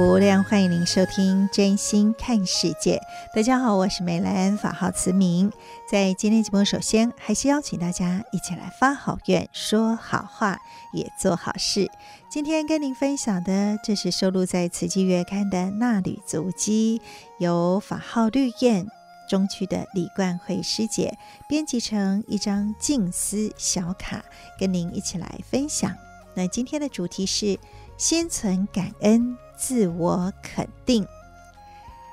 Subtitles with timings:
[0.00, 2.96] 福无量，欢迎您收听《真心看世界》。
[3.36, 5.52] 大家好，我是美兰，法号慈明。
[5.86, 10.58] 在今天节目，首先还是邀请大家一起来发好愿、说好话、
[10.94, 11.90] 也做好事。
[12.30, 17.02] 今天跟您分享的，这是收录在《慈济月刊》的《衲履足迹》，
[17.38, 18.86] 由法号绿燕
[19.28, 24.24] 中区的李冠慧师姐编辑成一张静思小卡，
[24.58, 25.94] 跟您一起来分享。
[26.32, 27.58] 那今天的主题是。
[28.00, 31.06] 心存感恩，自我肯定。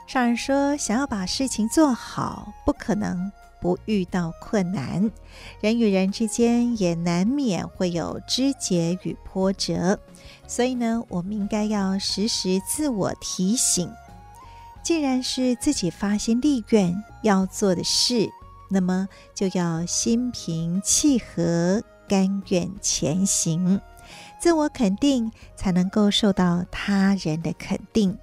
[0.06, 3.32] 上人说，想要把事情做好，不可能
[3.62, 5.10] 不遇到困难。
[5.62, 10.00] 人与人之间也难免会有枝节与波折，
[10.48, 13.90] 所以呢，我们应该要时时自我提醒。
[14.84, 18.30] 既然是自己发心立愿要做的事，
[18.70, 23.82] 那么就要心平气和，甘愿前行。
[24.40, 28.18] 自我肯定，才能够受到他人的肯定。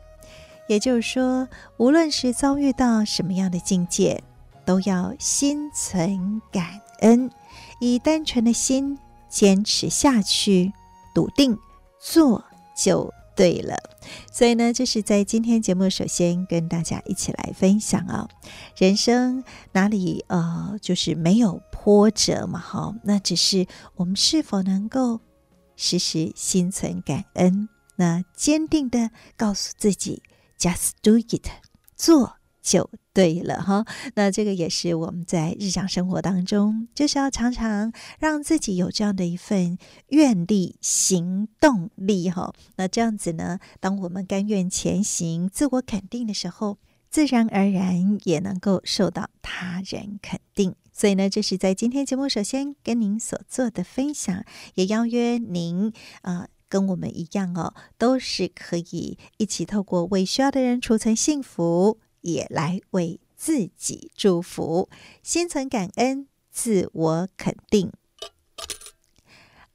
[0.67, 4.23] 也就是说，无论是遭遇到什么样的境界，
[4.65, 7.31] 都要心存感恩，
[7.81, 10.73] 以单纯的心坚持下去，
[11.15, 11.59] 笃定
[12.01, 12.43] 做
[12.75, 13.77] 就对了。
[14.33, 18.29] 所以呢，这是在今天节目首先跟大家一起来分享啊，
[18.79, 22.59] 人生哪里呃就是没有波折嘛？
[22.59, 25.21] 哈，那只是我们是否能够。
[25.77, 30.23] 时时心存感恩，那坚定的告诉自己
[30.59, 31.47] ，just do it，
[31.97, 33.85] 做就对了哈。
[34.15, 42.53] 那这个也是我们在日常生活当中，就是要常常让自己有这样的一份愿力、行动力哈。
[42.77, 46.79] 那这样子呢，当我们甘愿前行、自我肯定的时候，
[47.15, 50.75] 自然而然也能够受到他人肯定。
[50.93, 54.45] 所以呢，这是在今天节目首先跟您所做的分享，
[54.75, 55.93] 也邀约您
[56.23, 64.89] 啊、跟我们一样哦，都是可以一起透过为需要的人储存幸福，也来为自己祝福，
[65.23, 67.93] 心存感恩，自我肯定。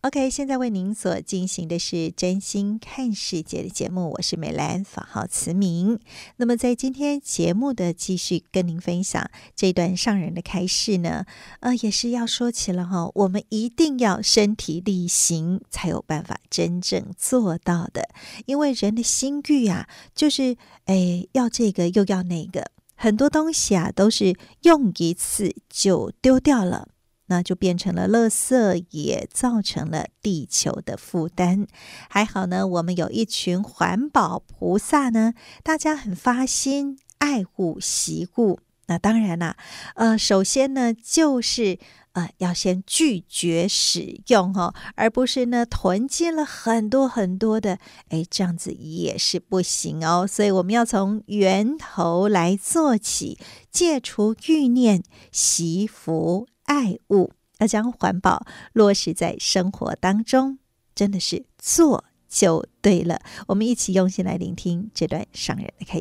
[0.02, 6.00] OK，现在为您所进行的是真心看世界的节目，我是美兰，法号慈明。
[6.38, 11.26] 那么在今天节目的继续跟您分享这段上人的开示呢，
[11.60, 18.08] 呃，也是要说起了哈，我们一定要身体力行，才有办法真正做到的。
[18.46, 20.56] 因为人的心欲啊，就是
[20.86, 26.88] 哎，要这个又要那个，很多东西啊，都是用一次就丢掉了。
[27.30, 31.66] 那就变成了垃圾，也造成了地球的负担。
[32.10, 38.60] 还好呢，我们有一群环保菩萨呢，大家很发心爱护惜物。
[38.88, 39.56] 那当然啦，
[39.96, 41.78] 呃，首先呢，就是
[42.14, 50.26] 呃，要先拒绝使用哈，而不是呢囤积了很多很多的，哎，这样子也是不行哦。
[50.26, 53.38] 所以我们要从源头来做起，
[53.72, 56.48] 戒除欲念，惜福。
[56.70, 60.60] 爱物，要将环保落实在生活当中，
[60.94, 63.20] 真的是做就对了。
[63.48, 66.00] 我们一起用心来聆听这段上人的开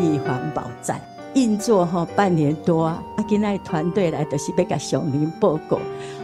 [0.00, 1.00] 义环保站。
[1.34, 5.78] 运作哈半年多啊，今那团队来的是要甲上人报告，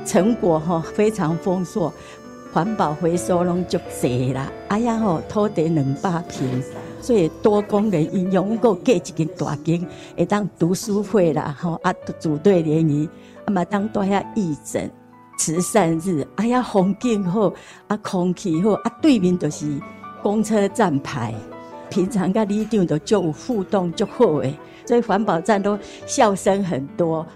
[0.05, 1.93] 成果哈非常丰硕。
[2.53, 6.61] 环保回收拢足济啦，哎呀吼，土地两百坪，
[7.01, 9.87] 所以多功能应用，我阁建一间大间，
[10.17, 13.09] 会当读书会啦，吼啊组队联谊，
[13.45, 14.91] 啊嘛当多遐义诊、
[15.39, 17.53] 慈善日，哎呀风景好，
[17.87, 19.81] 啊空气好，啊对面就是
[20.21, 21.33] 公车站牌，
[21.91, 24.57] 平常甲里长都足有互动足好诶，
[24.87, 27.27] 所以环保站都笑声很多。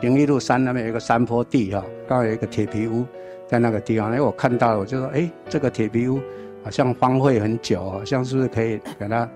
[0.00, 3.04] 平一路山那边有一个山坡地哈，刚好有一个铁皮屋
[3.48, 6.20] 在那个地方，因为我看到了，我就说，哎，这个铁皮屋
[6.62, 9.28] 好像荒废很久，好像是不是可以给他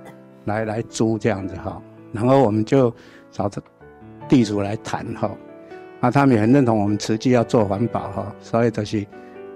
[0.44, 1.80] 来来租这样子哈？
[2.12, 2.92] 然后我们就
[3.30, 3.62] 找着
[4.28, 5.30] 地主来谈哈，
[6.00, 9.06] 啊，他们也很认同我们慈济要做环保哈，所以就是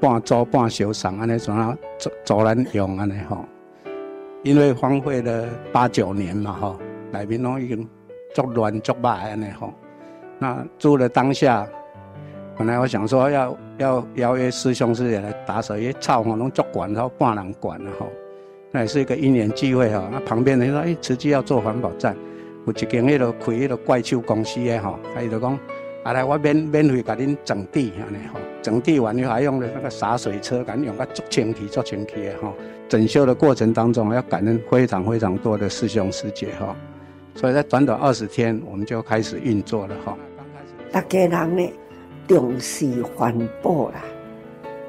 [0.01, 3.39] 半租半修缮安尼，怎样走走人用安尼哈？
[4.43, 6.79] 因为荒废了八九年嘛吼，
[7.13, 7.89] 内面拢已经
[8.35, 9.73] 足乱足歹安尼吼。
[10.39, 11.65] 那住的当下，
[12.59, 18.09] 本来我想说要要邀约师兄师姐来打扫，因为草我拢足管，然后半人管了吼。
[18.73, 20.09] 那也是一个因缘聚会哈。
[20.11, 22.17] 那旁边人说，哎，慈济要做环保站，
[22.67, 25.57] 有一间迄个开迄个怪兽公司的吼，他就讲，
[26.03, 32.55] 啊来我免免费给恁整地安尼吼，整地完以后还用了那个洒水车，赶紧用个足清气足清气的吼。
[32.93, 36.77] 整修的过程当中，要感恩非常非常多的师兄师姐哈。
[37.35, 40.15] 所以在短短二十天，我们就开始运作了哈。
[40.91, 41.73] 大家人呢
[42.29, 44.05] 重视环保啦，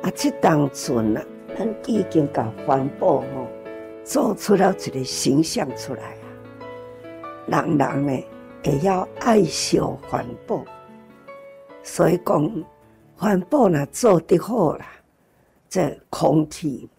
[0.02, 1.24] 啊，这当阵啊，
[1.58, 3.48] 咱已经把环保吼
[4.04, 6.28] 做出了一个形象出来啊，
[7.48, 8.24] 人人呢
[8.64, 10.62] 也要爱惜环保，
[11.82, 12.66] 所以讲
[13.16, 14.88] 环保呢做得好啦，
[15.70, 16.90] 这空气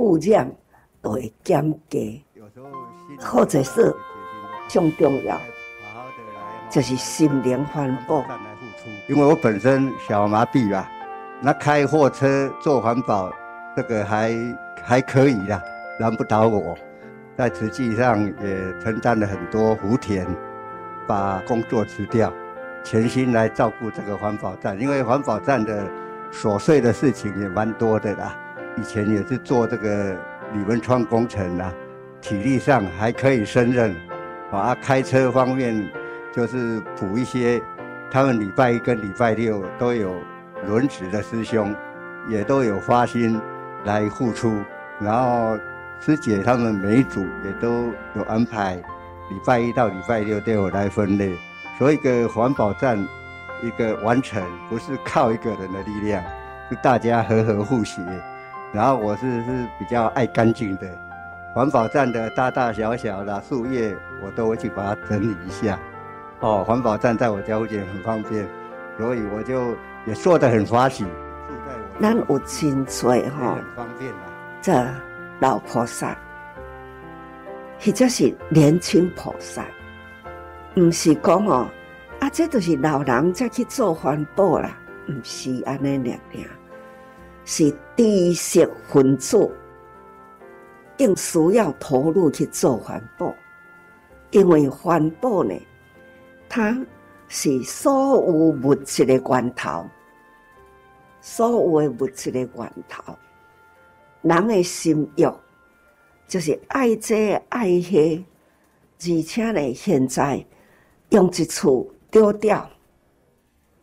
[0.00, 0.50] 污染
[1.02, 2.24] 都会减低，
[3.20, 3.94] 或者是
[4.66, 5.38] 最重要，
[6.70, 8.24] 就是心灵环保。
[9.08, 10.90] 因为我本身小麻痹吧，
[11.42, 13.30] 那开货车做环保，
[13.76, 14.34] 这个还
[14.82, 15.62] 还可以啦，
[16.00, 16.74] 难不倒我。
[17.36, 20.26] 在实际上也承担了很多福田，
[21.06, 22.32] 把工作辞掉，
[22.82, 24.80] 全心来照顾这个环保站。
[24.80, 25.86] 因为环保站的
[26.32, 28.34] 琐碎的事情也蛮多的啦。
[28.76, 30.16] 以前也是做这个
[30.52, 31.72] 铝门窗工程啦，
[32.20, 33.94] 体力上还可以胜任。
[34.50, 35.88] 啊，开车方面
[36.32, 37.60] 就是补一些。
[38.12, 40.12] 他们礼拜一跟礼拜六都有
[40.66, 41.72] 轮值的师兄，
[42.28, 43.40] 也都有发心
[43.84, 44.52] 来付出。
[44.98, 45.56] 然后
[46.00, 51.38] 师姐他们每一组也都有安排，礼拜一到礼拜六都有来分类。
[51.78, 52.98] 所以一个环保站
[53.62, 56.20] 一个完成，不是靠一个人的力量，
[56.68, 58.02] 是大家和和互协。
[58.72, 60.86] 然后我是是比较爱干净的，
[61.54, 65.78] 环保站的大大小小的树叶，我都会去把它整理一下。
[66.40, 68.48] 哦，环保站在我家附近很方便，
[68.96, 69.74] 所以我就
[70.06, 71.04] 也做得很欢喜。
[71.04, 71.10] 住
[71.66, 74.20] 在我咱有真多哈，很方便啊。
[74.62, 74.86] 这
[75.40, 76.16] 老菩萨，
[77.80, 79.64] 或者是年轻菩萨，
[80.76, 81.68] 唔是讲哦，
[82.20, 84.70] 啊，这都是老人才去做环保啦，
[85.08, 86.48] 唔是安尼念念，
[87.52, 89.50] 是知识分子，
[90.96, 93.34] 更需要投入去做环保，
[94.30, 95.52] 因为环保呢。
[96.48, 96.80] 它
[97.26, 99.84] 是所有物质的源头，
[101.20, 103.16] 所有的物质的源头。
[104.22, 105.26] 人的心欲
[106.28, 108.22] 就是爱这爱迄，
[109.00, 110.46] 而且呢，现在
[111.08, 112.70] 用一处丢掉，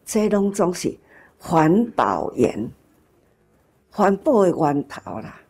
[0.05, 0.97] 这拢总是
[1.37, 2.71] 环保园，
[3.97, 5.41] 环保的源头啦。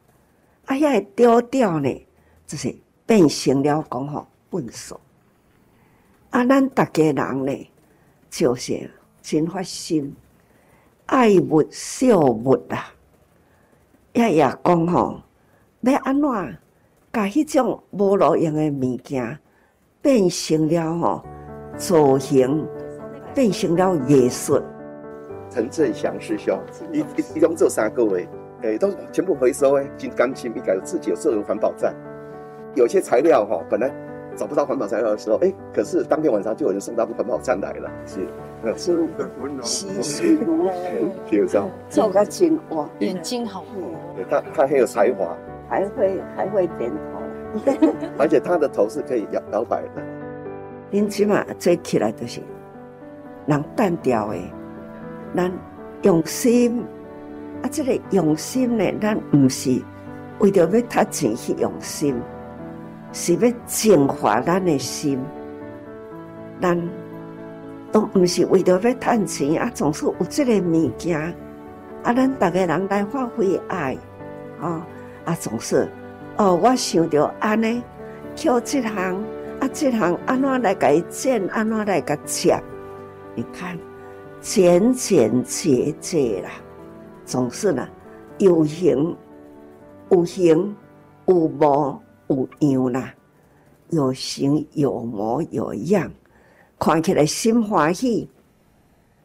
[0.68, 2.08] 啊，遐丢掉呢，
[2.46, 2.74] 就是
[3.06, 4.98] 变成了讲吼粪扫。
[6.30, 7.72] 啊，咱大家人呢，
[8.30, 8.90] 就是
[9.22, 10.16] 真发心，
[11.08, 12.86] 爱物惜物啦。
[14.14, 15.22] 也也讲吼，
[15.82, 16.58] 要安怎
[17.12, 19.38] 把迄种无路用的物件
[20.02, 21.26] 变成了吼
[21.78, 22.66] 造型，
[23.36, 24.64] 变成了艺术。
[25.50, 26.60] 陈振祥师兄，
[26.92, 28.28] 伊伊伊拢做三个月，
[28.62, 31.94] 诶，都全部回收诶，真甘心，伊家自己有设有环保站，
[32.76, 33.92] 有些材料哈，本来。
[34.36, 38.20] 找不到环保材料的时候，哎，可是当天晚上就有人送到环保站来了，是，
[38.62, 38.96] 那是
[39.64, 40.70] 洗洗炉，
[41.28, 43.66] 比如说做个精哇，眼睛好，
[44.16, 45.36] 对他他很有才华，
[45.68, 47.72] 还会还会点头，
[48.20, 50.04] 而且他的头是可以摇摇摆的。
[50.92, 52.40] 您起码做起来就是，
[53.48, 54.38] 人单调的，
[55.36, 55.52] 咱
[56.04, 56.86] 用心，
[57.62, 59.82] 啊，这个用心呢，咱不是
[60.40, 62.16] 为了要他钱去用心。
[63.14, 65.18] 是要净化咱的心，
[66.62, 66.78] 咱
[67.90, 71.18] 都毋是为着要赚钱啊，总是有这个物件
[72.04, 73.98] 啊，咱大家人来发挥爱，
[74.62, 74.82] 哦，
[75.24, 75.90] 啊，总是，
[76.36, 77.82] 哦，我想着安尼，
[78.36, 79.16] 挑这项，
[79.62, 82.62] 啊，这项安怎来甲伊剪，安怎来甲剪，
[83.36, 83.80] 你看，
[84.42, 86.50] 剪剪接接啦，
[87.28, 87.86] 总是呢，
[88.38, 89.14] 有形
[90.10, 90.74] 有形
[91.26, 93.14] 有模有样啦，
[93.90, 96.10] 有形有模有样，
[96.80, 98.30] 看起来心欢喜，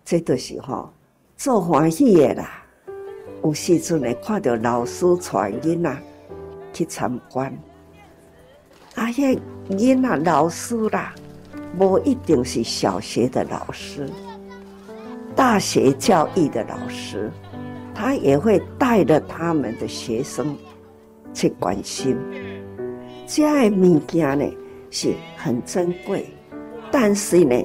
[0.05, 0.93] 这都是吼
[1.37, 2.65] 做欢喜的啦。
[3.45, 6.03] 有时阵会看到老师带囡仔
[6.73, 7.57] 去参观，
[8.97, 9.39] 啊，迄
[9.71, 11.15] 囡仔老师啦，
[11.79, 14.11] 无一定是小学的老师，
[15.37, 17.31] 大学教育的老师，
[17.95, 20.57] 他也会带着他们的学生
[21.33, 22.17] 去关心。
[23.27, 24.45] 这个物件呢
[24.91, 26.27] 是很珍贵，
[26.91, 27.57] 但是呢，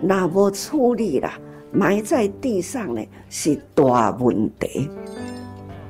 [0.00, 1.32] 若无处理啦，
[1.72, 4.88] 埋在地上呢是大问题。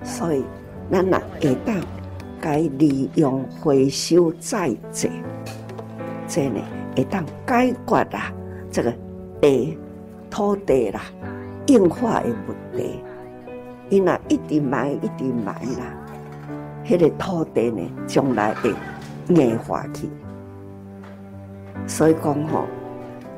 [0.02, 0.42] 所以，
[0.90, 1.76] 咱呐会当
[2.40, 5.08] 该利用回收再造，
[6.26, 6.60] 这呢
[6.96, 8.32] 会当解决啦
[8.70, 8.94] 这个
[9.40, 9.76] 地
[10.30, 11.02] 土地啦
[11.66, 13.00] 硬化的问题。
[13.90, 15.94] 因呐一直埋一直埋啦，
[16.84, 18.74] 迄个土地呢将来会
[19.28, 20.08] 硬化去。
[21.86, 22.66] 所以讲吼，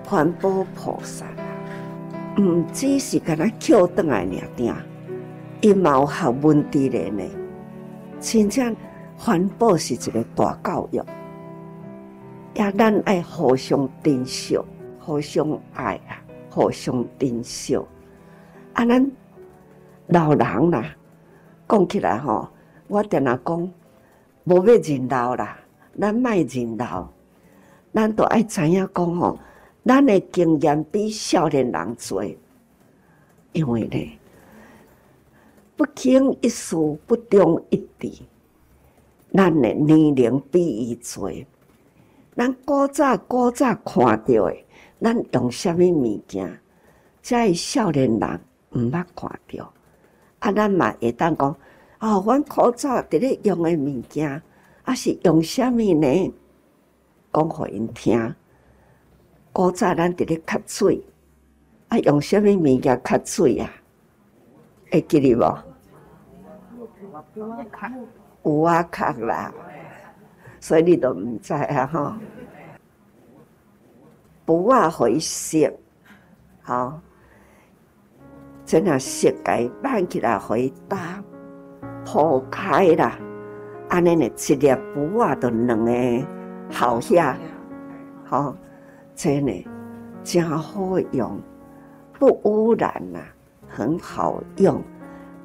[0.05, 4.75] 环保菩萨啊，唔只是干那扣倒来尔定。
[5.61, 7.23] 伊嘛有学问的人呢，
[8.19, 8.75] 真正
[9.17, 11.01] 环保是一个大教育，
[12.55, 14.59] 也咱爱互相珍惜、
[14.99, 16.17] 互相爱啊，
[16.51, 17.77] 互相珍惜。
[18.73, 19.11] 啊，咱
[20.11, 20.97] 老人啦，
[21.69, 22.49] 讲起来吼，
[22.89, 23.73] 我定定讲，
[24.45, 25.59] 无要认老啦，
[26.01, 27.09] 咱莫认老，
[27.93, 29.39] 咱都爱知影讲吼，
[29.85, 32.25] 咱的经验比少年人多，
[33.53, 34.19] 因为呢。
[35.77, 36.77] 不经一事
[37.07, 38.13] 不忠一智，
[39.33, 41.33] 咱的年龄比伊多。
[42.37, 44.57] 咱古早古早看到的，
[45.01, 46.61] 咱用虾米物件？
[47.23, 48.41] 在少年人
[48.73, 49.73] 毋捌看到。
[50.41, 51.57] 啊，咱嘛会当讲，
[52.01, 54.43] 哦，阮古早伫咧用的物件，
[54.83, 56.35] 啊是用虾米呢？
[57.33, 58.35] 讲互因听。
[59.53, 61.05] 古早咱伫咧吸水，
[61.89, 63.71] 啊用虾米物件吸水啊？
[64.91, 65.59] 会记得无？
[68.43, 69.53] 有啊，卡啦，
[70.59, 72.15] 所以你都唔知啊，吼。
[74.47, 75.71] 不啊，回色，
[76.63, 76.99] 吼，
[78.71, 81.21] 真啊，色改办起来回答，
[82.05, 83.19] 破开啦，
[83.89, 85.93] 安尼呢，一粒不啊，都两个
[86.71, 87.37] 好下，
[88.25, 88.55] 好，
[89.17, 89.67] 真呢，
[90.23, 91.37] 真好用，
[92.17, 93.19] 不污染呐，
[93.67, 94.81] 很好用，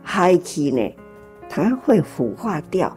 [0.03, 0.96] 海气呢。
[1.50, 2.96] 它会腐化掉，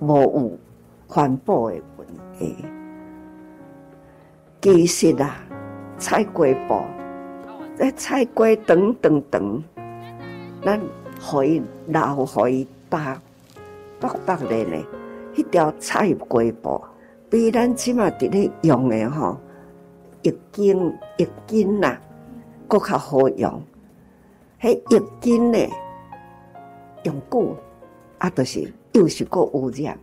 [0.00, 0.58] 无有
[1.06, 2.56] 环保的问题。
[4.60, 5.36] 其实啊，
[5.96, 6.82] 菜瓜布，
[7.76, 9.62] 在菜瓜长长长，
[10.64, 10.80] 咱
[11.20, 13.20] 可以留可以搭，
[14.00, 14.82] 白白的呢。
[15.34, 16.82] 迄条菜瓜布
[17.28, 19.38] 比咱即马伫咧用的吼，
[20.22, 21.98] 浴巾浴巾呐，
[22.66, 23.62] 阁较好用。
[24.58, 25.70] 迄浴巾呢？
[27.02, 27.54] 用久
[28.16, 29.98] 啊，就是又是个污染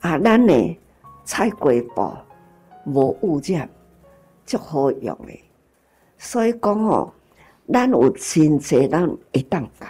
[0.00, 0.18] 啊！
[0.18, 0.78] 咱呢
[1.24, 2.12] 菜瓜布
[2.90, 3.70] 无污染，
[4.44, 5.40] 足好用的。
[6.24, 7.12] 所以讲哦，
[7.72, 9.86] 咱有真济咱会当教，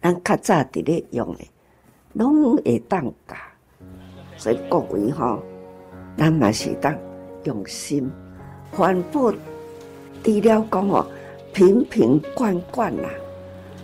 [0.00, 1.44] 咱较早伫咧用的，
[2.12, 3.34] 拢会当教。
[4.36, 5.42] 所以各位吼，
[6.16, 6.96] 咱嘛是当
[7.42, 8.08] 用心
[8.70, 9.32] 环保，
[10.22, 11.04] 除了讲哦，
[11.52, 13.08] 瓶瓶罐罐啦。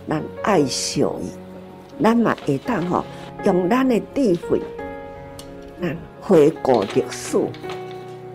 [0.07, 3.03] 咱爱惜伊，咱嘛会当吼
[3.43, 4.61] 用咱的智慧，
[5.81, 7.37] 咱回顾历史，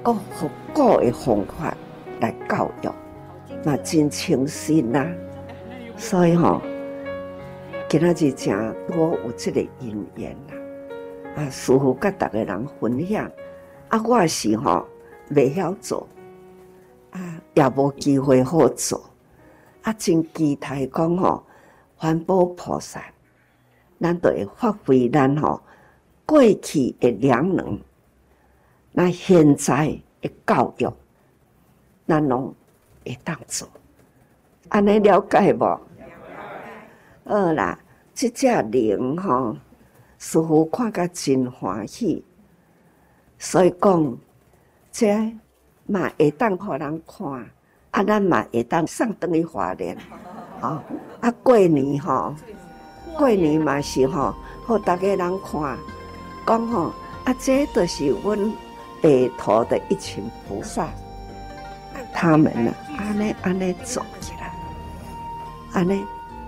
[0.03, 1.75] 各复古的方法
[2.23, 2.91] 来教育，
[3.65, 5.07] 嘛真清新呐。
[5.97, 6.63] 所以吼，
[7.89, 13.31] 今仔日真多有这个因缘呐，啊，师父甲逐个人分享，
[13.89, 14.87] 啊，我是吼
[15.31, 16.09] 未晓做，
[17.11, 19.05] 啊，也无机会好做，
[19.83, 21.45] 啊，真期待讲吼。
[21.95, 23.01] 环保菩萨，
[24.01, 25.63] 咱都会发挥咱吼
[26.27, 27.79] 过去的良能，
[28.91, 30.93] 那现在的教育，
[32.13, 32.55] 咱拢
[33.07, 33.67] 会当做，
[34.69, 35.81] 安尼了解无？
[37.25, 37.79] 好啦，
[38.13, 39.57] 这只灵吼，
[40.19, 42.23] 师父看甲真欢喜，
[43.39, 44.19] 所以讲，
[44.91, 45.33] 这
[45.87, 47.27] 嘛会当互人看，
[47.93, 49.97] 啊，咱嘛会当送转去花莲，
[50.61, 50.81] 吼。
[51.23, 52.35] 啊，过年吼，
[53.17, 54.35] 过年嘛是吼，
[54.67, 55.79] 互大家人看，
[56.47, 56.93] 讲吼，
[57.25, 58.53] 啊，这都是阮
[59.01, 60.91] 北投的一群菩萨，
[62.13, 64.53] 他们呢，安尼安尼走起来，
[65.73, 66.05] 安尼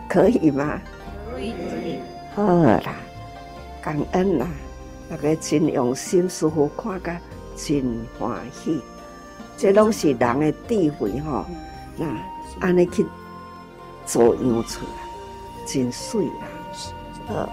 [0.09, 0.81] 可以吗？
[2.35, 2.95] 好啦，
[3.83, 4.47] 感恩啦，
[5.09, 7.21] 大家真用心，舒服看甲
[7.57, 7.85] 真
[8.19, 8.81] 欢喜，
[9.57, 11.45] 这拢是人的智慧吼，
[11.97, 12.07] 那
[12.61, 13.07] 安尼去。
[14.07, 16.45] 做样出来，真水啊！
[17.27, 17.49] 呃，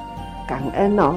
[0.46, 1.16] 感恩哦。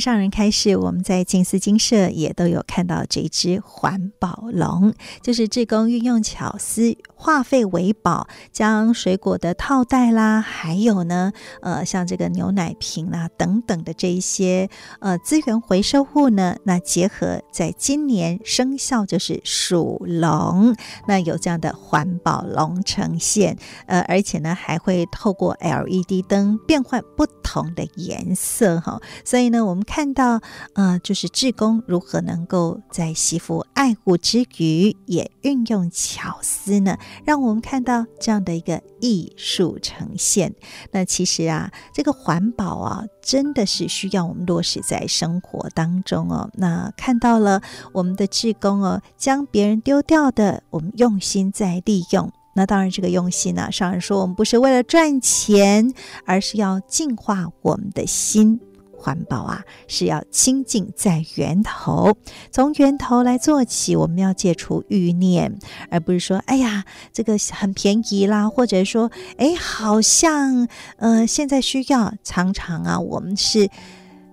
[0.00, 20.76] 上人开示，我们在静思精舍也都有看到这只环保龙，就是志工运用巧思，化废为宝，将水果的套袋啦，还有呢，呃，像这个牛奶瓶啦等等的这一些呃资源回收物呢，那结合在今年生肖就是属龙，
[21.08, 29.84] 那有这样的环保龙呈现，呃，而且呢还会透过 LED 灯变换不同的颜色哈，所以呢我们。
[29.88, 30.40] 看看到，
[30.74, 36.96] 呃，就是志工如何能够在惜福爱护之余，也运用巧思呢？
[37.24, 40.54] 让我们看到这样的一个艺术呈现。
[40.92, 46.48] 那其实啊，这个环保啊，真的是需要我们落实在生活当中哦。
[46.54, 47.60] 那看到了
[47.92, 52.30] 我们的志工哦，将别人丢掉的，我们用心在利用。
[52.54, 55.92] 那当然，这个用心呢、啊，上人说我们不是为了赚钱，
[56.24, 58.60] 而是要净化我们的心。
[58.98, 62.16] 环保啊，是要亲近在源头，
[62.50, 63.94] 从源头来做起。
[63.94, 65.56] 我们要戒除欲念，
[65.90, 72.12] 而不是说，哎呀，这个很便宜啦，或者说，哎，好像呃，现在需要。
[72.24, 73.70] 常常啊，我们是。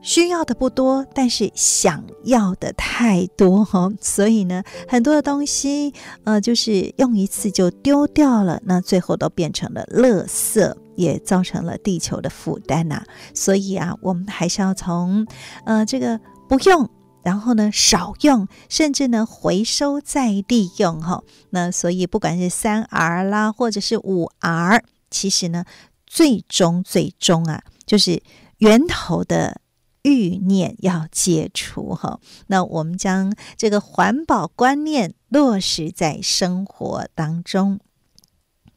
[0.05, 5.91] 需要的不多，但是想要的太多哈， 所以呢，很多的东西，
[6.23, 13.03] 呃，就是用一次就丢掉了，那最后都变成了垃圾，也造成了地球的负担呐。
[13.33, 15.25] 所以啊，我们还是要从，
[15.65, 16.87] 呃，这个不用，
[17.23, 21.23] 然后呢，少用，甚至呢，回收再利用哈。
[21.49, 25.65] 那所以，不管是三 R 啦，或者是五 R，其实呢，
[26.05, 28.21] 最终最终啊，就是
[28.59, 29.61] 源头的。
[30.05, 37.79] 欲念要解除哈，那我们将这个环保观念落实在生活当中。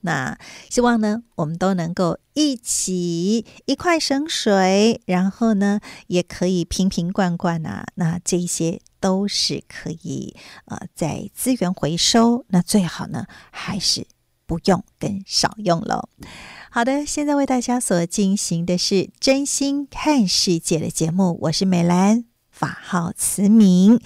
[0.01, 0.39] 那
[0.71, 12.47] 希望呢，我们都能够一起一块省水，然后呢，也可以瓶瓶罐罐啊，那这些都是可以呃，在资源回收。
[12.49, 14.07] 那最好呢，还是
[14.47, 16.09] 不用跟少用喽。
[16.71, 23.99] 好的，现在为大家所进行的是真心看世界的节目，我是美兰，法号慈明。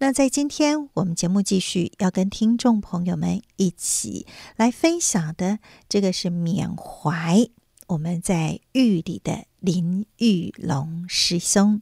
[0.00, 7.48] 那在今天我们节目继续要跟听众朋友们一起来分享的，这个是缅怀
[7.86, 11.80] 我们在玉里的林玉龙师兄。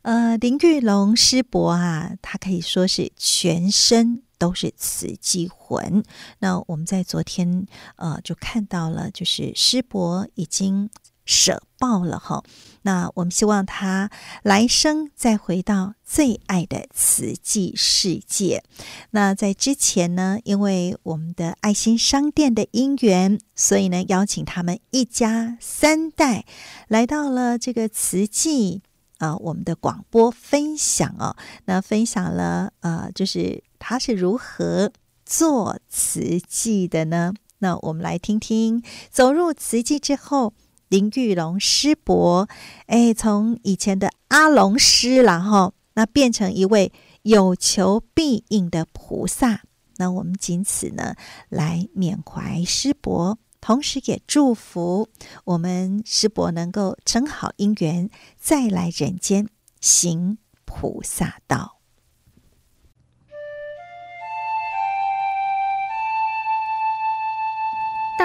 [0.00, 4.22] 呃，林玉龙师伯啊，他可以说是全身。
[4.38, 6.02] 都是慈济魂。
[6.38, 10.88] 那我们在昨天呃就看到了，就是师伯已经
[11.24, 12.42] 舍报了哈。
[12.82, 14.08] 那我们希望他
[14.42, 18.62] 来生再回到最爱的慈济世界。
[19.10, 26.46] 那在之前呢，因为我们的爱心商店的因缘，所以呢邀请他们一家三代
[26.86, 28.80] 来到了这个慈济
[29.18, 31.36] 啊、我们的广播分享哦。
[31.66, 33.62] 那分享了呃就是。
[33.78, 34.92] 他是如何
[35.24, 37.34] 做慈济的呢？
[37.58, 40.54] 那我们来听听，走入慈济之后，
[40.88, 42.48] 林玉龙师伯，
[42.86, 49.62] 哎，从以前的阿龙师，然后那变成一位有求必应的菩萨。
[49.96, 51.16] 那我们仅此呢，
[51.48, 55.08] 来缅怀师伯，同时也祝福
[55.44, 59.48] 我们师伯能够成好因缘，再来人间
[59.80, 61.77] 行菩萨道。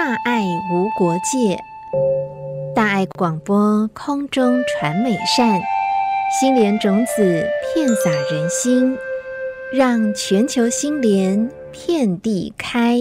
[0.06, 1.58] 大爱无国界，
[2.74, 5.58] 大爱广播空中传美善，
[6.38, 8.98] 心莲种子遍洒人心，
[9.72, 12.98] 让全球心莲遍地开。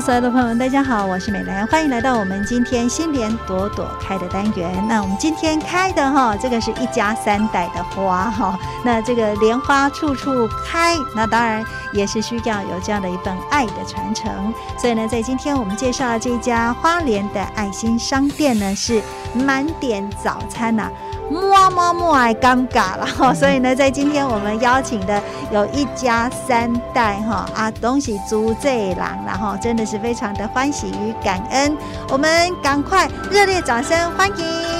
[0.00, 4.70] 所有的朋友们，大家好，我是美兰，欢迎来到我们今天新莲朵朵开的单元。
[4.86, 14.52] 那我们今天开的哈，这个是一家三代的花哈，那这个莲花处处开，那当然也是需要有这样的一份爱的传承。
[14.78, 19.02] 所以呢，在今天我们介绍的这家花莲的爱心商店呢，是
[19.34, 20.90] 满点早餐呐、
[21.30, 31.76] 摸摸摸爱尴尬了哈，所以呢，在今天我们邀请的有一家三代哈啊，东西租这郎，然后真的是非常的欢喜与感恩，
[32.10, 34.75] 我们赶快热烈掌声欢迎。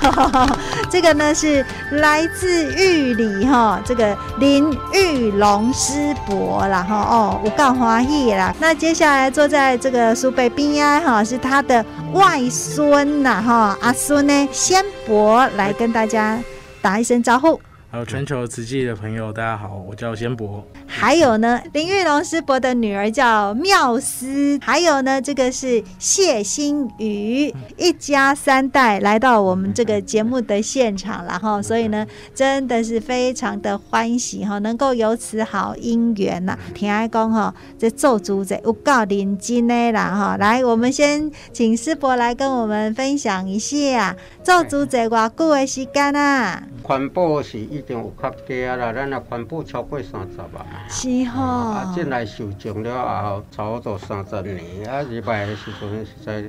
[0.90, 8.54] 这个呢是来自玉里哈，这个林玉龙师伯啦哈哦，我告华裔啦。
[8.60, 16.38] 那接下来坐在这个苏北边啊哈，是他的外孙呐哈，阿孙呢先伯来跟大家
[16.80, 17.60] 打一声招呼。
[17.92, 20.64] 还有全球慈济的朋友，大家好，我叫先伯。
[20.92, 24.58] 还有呢，林玉龙师伯的女儿叫妙思。
[24.60, 36.58] 还有呢，这个是谢新宇，一家三代来到我们这个节目的现场了哈，所以呢，真的是非常的欢喜哈，能够有此好姻缘呐。
[36.74, 40.36] 听爱讲哈，这做主者有够认真的啦哈。
[40.38, 46.64] 来，我们先请师伯来跟我们分享一下，做主者偌久的时间啊？
[46.82, 50.66] 环保是一定有较低啦，咱也环保超过三十万。
[50.88, 51.44] 是吼、哦。
[51.44, 54.88] 啊，进来受证了后，差不多三十年。
[54.88, 56.44] 啊，入来的时阵是在，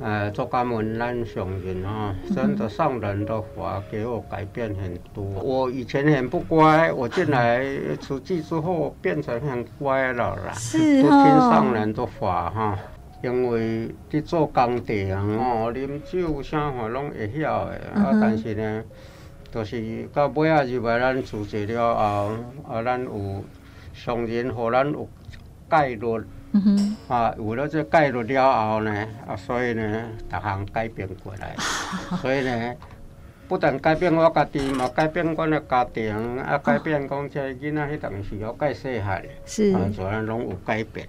[0.00, 5.24] 呃，做感恩咱上人哈，真的上人的话给我改变很多。
[5.24, 7.64] 我以前很不乖，我进来
[8.00, 10.52] 慈济之后变成很乖了啦。
[10.54, 12.78] 是都听上人的话哈，
[13.22, 17.74] 因为在做工地啊哦，啉酒啥话拢会晓的。
[17.94, 18.82] 啊，但是呢。
[19.54, 22.32] 就是到尾仔入来咱自济了后，
[22.68, 23.44] 啊，咱有
[23.92, 25.08] 上人互咱有
[25.68, 26.96] 概率，嗯、哼。
[27.06, 28.90] 啊，有了这概率了后呢，
[29.28, 31.54] 啊，所以呢，逐项改变过来，
[32.20, 32.74] 所以呢，
[33.46, 39.72] 不但改变我家己嘛，改变阮的家庭，啊，改变讲这囡仔迄当时要介细汉，是。
[39.72, 41.06] 啊，所以拢有改变，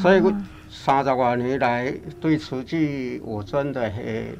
[0.00, 0.22] 所以
[0.70, 4.38] 三十多年来对慈济，我真的是。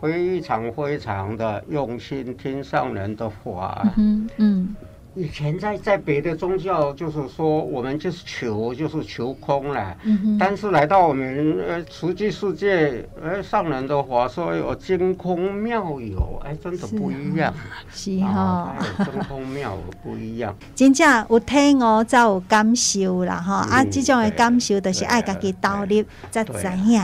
[0.00, 3.92] 非常非常的用心听上人的话。
[3.96, 4.76] 嗯嗯。
[5.16, 9.96] 以前在在别的宗教，就是说我们就是求，就是求空了。
[10.02, 10.38] 嗯哼。
[10.38, 17.52] 但是来到我们呃实际世界，呃上人的话说有真空妙有，哎，真的不一样。
[17.90, 18.74] 是哈。
[18.98, 20.54] 真空妙有不一样。
[20.76, 23.66] 真正有听哦，才有感受啦哈。
[23.70, 27.02] 啊，这种的感受就是爱家己投入才知影。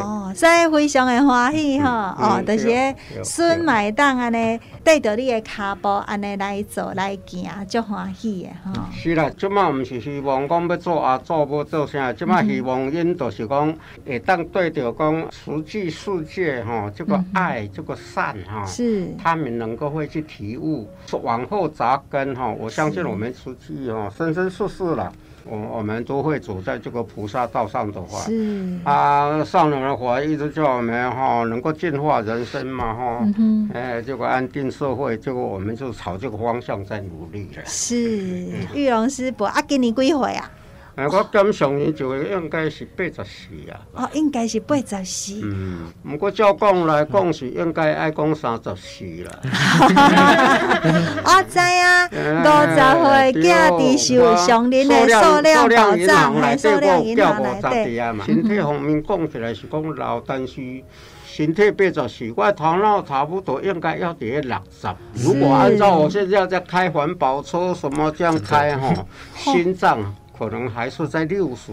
[0.00, 2.16] 哦，所以非常的欢喜哈。
[2.16, 7.39] 哦，就是孙买档安尼，带着你的卡包安尼来做来见。
[7.44, 8.72] 啊，足欢喜的吼！
[8.92, 12.12] 是啦，即摆毋是希望讲要做啊，做要做啥？
[12.12, 13.74] 即摆希望因就是讲
[14.06, 20.88] 会当对着讲实际世界吼，这个爱，这个善哈，是他们能够会去体悟，
[21.22, 22.48] 往后扎根哈。
[22.48, 25.12] 我相信我们实际哦，生生世世了。
[25.50, 37.62] 我我们都会走在这个菩萨道上的话，是啊，上人的话一直叫我们哈，能够净化人生嘛哈，哎、嗯哎，这个安定社会，这个我们就朝这个方向在努力了。
[37.66, 40.48] 是，玉龙师伯啊，给你跪回啊？
[40.96, 43.80] 我今上年就应该是八十四啊。
[43.94, 45.40] 哦，应该是八十四。
[45.42, 49.40] 嗯，不过照讲来讲是应该爱讲三十四啦。
[51.24, 52.74] 我知啊，五十
[53.32, 58.00] 岁嫁的受上年的数量保障，还数量银行来对。
[58.26, 60.82] 身体方面讲起来是讲老，但是
[61.24, 64.88] 身体八十四，我头脑差不多应该要得六十。
[65.14, 68.92] 如果按照我现在在开环保车什么这样开哈，
[69.34, 70.14] 心脏。
[70.40, 71.70] 可能还是在六十，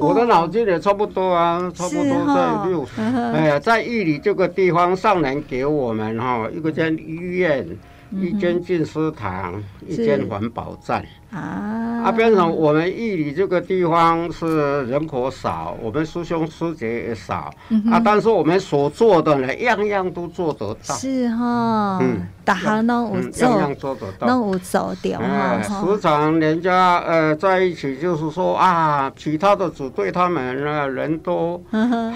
[0.00, 3.00] 我的脑筋也差不多啊，差不多在六十。
[3.00, 7.64] 哎呀，在玉里这个地方，上人给我们哈一个间医院，
[8.10, 11.06] 一间静思堂，一间环保站。
[11.34, 20.94] 啊，啊，变成我们义里这个地方是人口少，我们师兄师姐也少，嗯、啊，但是我们所做的呢，样样都做得到。
[20.94, 25.60] 是哈、哦，嗯，大家拢有做，样样做得到，拢有做掉哈。
[25.62, 31.60] 时常人家呃在一起就是说啊，其他的组对他们呢人多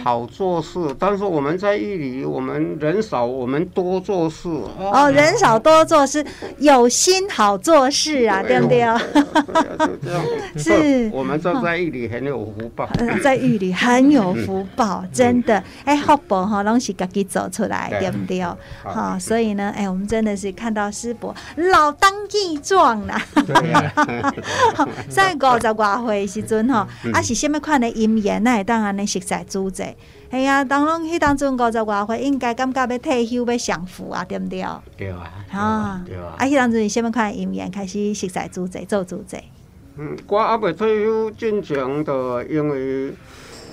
[0.04, 4.48] 好做事，但是我们在义里，我们人少，我们多做事。
[4.78, 6.24] 哦，人少多做事，
[6.58, 8.86] 有心好做事啊，对不对？
[10.56, 12.88] 是，我们就在玉里很有福报，
[13.22, 15.62] 在玉里很有福报， 真的。
[15.84, 18.10] 哎，福报哈，拢是自己走出来，对。
[18.10, 18.42] 不对？
[18.82, 23.20] 好，所以呢，哎，我们真的是看到师伯老当益壮啦。
[25.08, 29.84] 在 五十外岁时阵吼，啊是什么款的因缘，那会当安尼实在主席。
[30.30, 34.62] 哎呀，当拢迄当阵五十外岁，应该感觉要退休要享福啊，对毋对？
[34.94, 35.32] 对啊。
[35.50, 36.34] 啊，对啊。
[36.36, 39.38] 啊，迄当阵是什么款的因缘开始熟悉主席做主席？
[39.96, 43.14] 嗯，我还未退休进前，就因为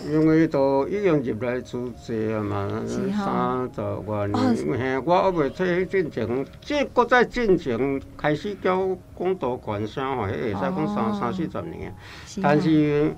[0.09, 4.79] 因为都已经入来主席啊嘛，三十多年。
[4.79, 11.93] 嘿，我还未退休进前，即搁再进前开始叫工作关上，吼，迄会使讲三三四十年。
[12.41, 13.13] 但是。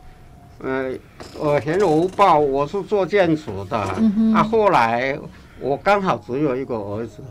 [0.59, 0.91] 呃，
[1.37, 3.95] 我很有福报，我是做建筑的。
[3.97, 5.17] 嗯、哼啊，后来
[5.59, 7.21] 我刚好只有一个儿子。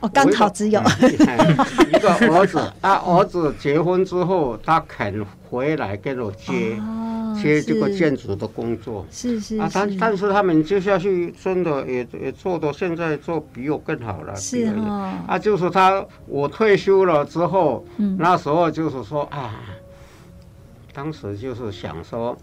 [0.00, 2.72] 哦，刚好只有、嗯、一个 儿子。
[2.80, 9.06] 他儿子结婚之后，他肯回来跟我接、哦、接这个建筑的工作。
[9.10, 9.58] 是是，是。
[9.58, 14.34] 啊，但但是他们接下去真的也也做到现在做比我更好了。
[14.36, 15.12] 是哦。
[15.26, 19.54] 啊，就是他我退休了之后，嗯、那时候就是说啊，
[20.94, 22.36] 当时就是想说。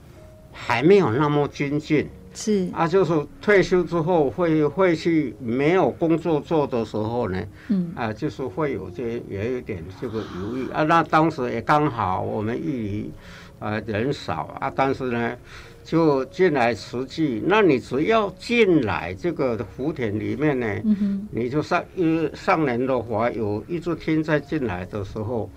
[0.51, 10.83] 还没有那么精进，是啊，就是退休之后会会去没有工作做的时候呢，嗯啊，就是会有这也有点这个犹豫啊。
[10.83, 13.11] 那当时也刚好我们玉里
[13.59, 15.35] 啊人少啊，但是呢
[15.83, 17.41] 就进来实际。
[17.45, 25.49] 那你只要进来这个福田里面呢，嗯、哼你就上一上人的话有一直听在进来的时候。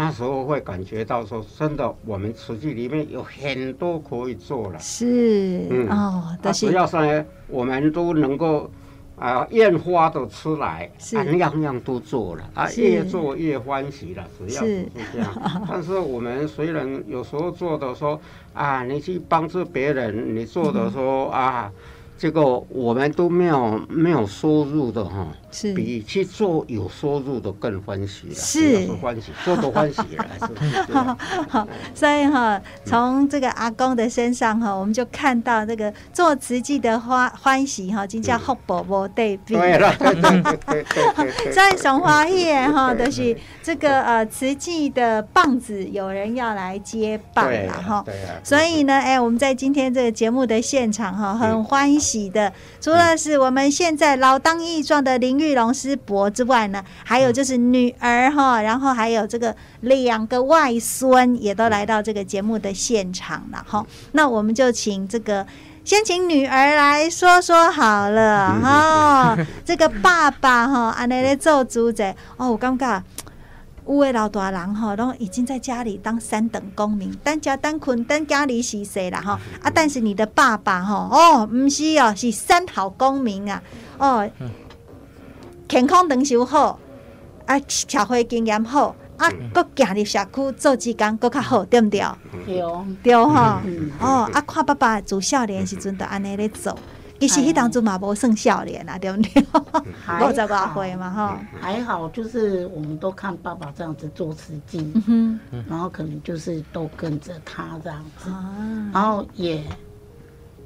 [0.00, 4.78] 那时候会感觉到说，真的，我们瓷器里面有很多可以做了。
[4.78, 8.70] 是，嗯，哦，但是，只要是我们都能够
[9.16, 14.24] 啊，愿花的出来，是啊，样样都做了，啊，越做越欢喜了。
[14.38, 15.28] 只要是这样。
[15.68, 18.18] 但是我们虽然有时候做的说
[18.54, 21.70] 啊，你去帮助别人，你做的说啊。
[22.16, 30.26] 这个我们都没有没有收入的哈，是比去做有收入的更欢喜了，是欢喜，做都欢喜了，
[30.86, 39.56] 是好，好，所以哈，从这个阿公的身上哈，我们就看到这个做瓷器的欢欢喜哈，真叫福报无对比。
[39.56, 39.92] 对了。
[41.52, 48.02] 所以上欢喜的哈，都是这个呃慈济的棒子有人要来接棒了哈。
[48.06, 48.38] 对啊。
[48.44, 52.20] 所以呢，哎，我们在今天这个节目的现场哈，很欢喜。
[52.30, 63.84] 的，除了是我们现在老当益壮的林玉龙师伯之外呢，还有就是女儿哈，然后还有这个两个外孙也都来到这个节目的现场了哈。
[64.12, 65.46] 那我们就请这个
[65.84, 69.38] 先请女儿来说说好了哈。
[69.64, 73.02] 这个爸爸哈，安尼咧做主者哦，我感觉。
[73.86, 79.72] 有位老大人哈，都已经在家里当三等公民，单家单困单家里洗洗了哈啊！
[79.74, 83.60] 但是你的爸爸哈哦，不是哦，是三好公民啊
[83.98, 84.30] 哦，
[85.70, 86.76] 健康长寿好
[87.46, 92.02] 啊，社会经验好啊，搁行入社区做志工搁较好，对不对？
[92.44, 92.60] 对
[93.04, 93.62] 对哈
[94.00, 94.40] 哦啊！
[94.40, 96.76] 看爸爸自少年时阵就安尼咧做。
[97.20, 99.46] 其实迄当初嘛无算少年啊，对不对？
[100.20, 101.36] 五十多岁嘛，吼。
[101.60, 104.92] 还好，就是我们都看爸爸这样子做慈济，
[105.68, 109.62] 然后可能就是都跟着他这样子，啊然后也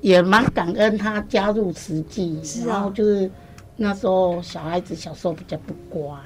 [0.00, 3.28] 也蛮感恩他加入慈济，然后就是
[3.76, 6.16] 那时候小孩子小时候比较不乖，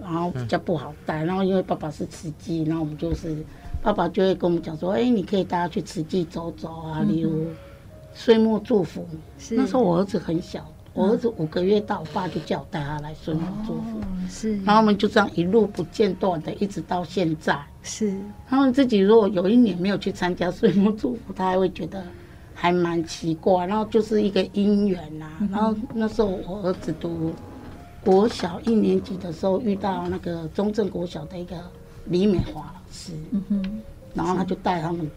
[0.00, 3.44] 然后比较不好带，然后因为爸爸是慈济，然后我们就是
[3.82, 7.46] 爸爸就会跟我们讲说，哎，你可以带他去慈济走走啊，例如。
[8.14, 9.08] 岁末祝福，
[9.38, 9.56] 是。
[9.56, 17.58] 那时候我儿子很小，我儿子五个月大，我爸就叫我带他来岁末祝福，哦，是，然后我们就这样一路不间断的，一直到现在。
[17.82, 18.14] 是，
[18.46, 22.04] 他们自己如果有一年没有去参加岁末祝福，他还会觉得
[22.62, 25.28] 还蛮奇怪，然后就是一个姻缘呐。
[25.40, 27.34] 嗯、然后那时候我儿子读
[28.04, 31.56] 国小一年级的时候，遇到那个中正国小的一个
[32.04, 33.80] 李美华老师，嗯哼，
[34.14, 35.10] 然后他就带他们。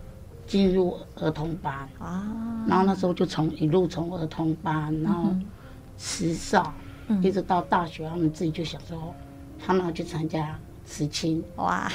[0.48, 2.24] 进入儿童班啊，
[2.68, 5.36] 然后那时候就从一路从儿童班，然后
[5.98, 6.72] 慈少，
[7.08, 9.12] 嗯、一直到大学，他们自己就想说，
[9.66, 10.56] 他们要去参加
[10.86, 11.92] 慈青，哇，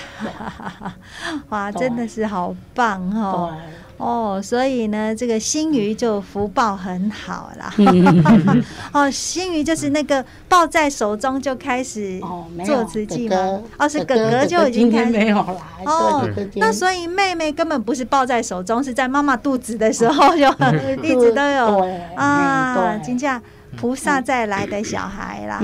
[1.51, 3.57] 哇，真的是好棒哦。
[4.01, 7.73] 对哦，所以呢，这个新鱼就福报很好啦。
[8.93, 12.21] 哦，新鱼就是那个抱在手中就开始
[12.65, 13.61] 做慈济吗？
[13.79, 15.57] 哦，是哥哥就已经开始没有了。
[15.85, 20.49] 哦，那所以妹妹根本不是抱在手中，是在妈妈肚子的时候就
[21.03, 21.87] 一直都有
[22.17, 23.41] 啊，金价
[23.81, 25.59] 菩萨再来的小孩啦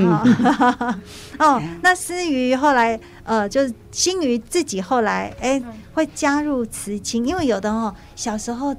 [0.52, 0.98] 哈。
[1.38, 8.74] 哦，那思瑜后来呃，就是心瑜自己后来哎、欸、会加入慈青，因为有的哦小时候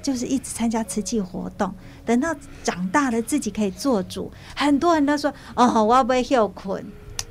[0.00, 1.72] 就是一直参加慈济活动，
[2.06, 6.82] 等到长大了自己可以做主，很多人都说哦，我要不会休困。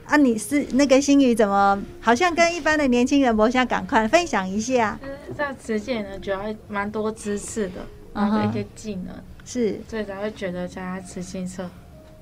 [0.05, 3.65] 啊，你是那个心瑜怎么好像跟一般的年轻人不像？
[3.65, 4.97] 赶快分享一下。
[5.35, 6.39] 在慈济呢，主要
[6.69, 9.13] 蛮多知识的，然后一些技能
[9.47, 11.69] 是，所以才会觉得加慈青社。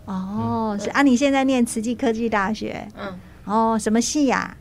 [0.05, 4.55] 哦，是啊，你现在念慈济科技大学，嗯，哦，什么系呀？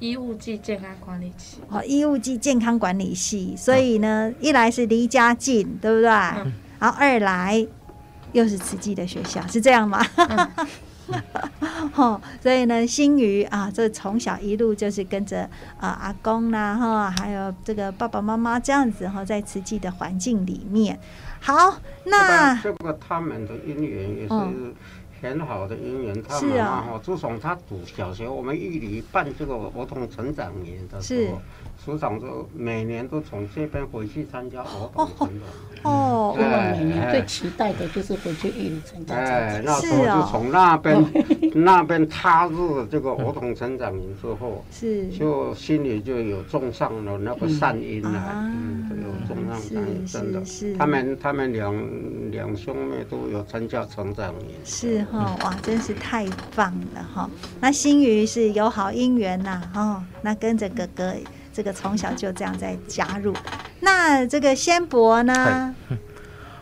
[0.00, 1.58] 医务暨健康管理系。
[1.68, 6.08] 哦，医务暨健康管理系，所以呢，一来是离家近，对不对？
[6.08, 7.64] 然后二来
[8.32, 10.04] 又是慈济的学校，是这样吗？
[11.94, 15.42] 哦，所以呢，心瑜啊，这从小一路就是跟着
[15.78, 20.98] 啊阿公啦，哈，还有这个爸爸妈妈这样子哈，在慈济的环境里面。
[21.40, 21.74] 好，
[22.04, 24.34] 那这个他们的姻缘也是
[25.22, 26.22] 很好的姻缘。
[26.22, 31.40] 他们啊，哈，自从他读小学，我们一里办这个儿童成长年的时候。
[31.82, 35.28] 组长说每年都从这边回去参加活动
[35.82, 39.14] 哦，因为每年最期待的就是回去玉里参加。
[39.14, 41.02] 哎，那时候就从那边
[41.54, 50.44] 那边踏入这个儿童成长营之后，是就心里就有种上了那个善因来，嗯，就有种上善因，真的。
[50.44, 54.54] 是他们他们两两兄妹都有参加成长营。
[54.64, 57.30] 是哈，哇，真是太棒了哈！
[57.58, 61.14] 那新瑜是有好姻缘呐，哦，那跟着哥哥。
[61.52, 63.34] 这个从小就这样在加入，
[63.80, 65.74] 那这个先博呢？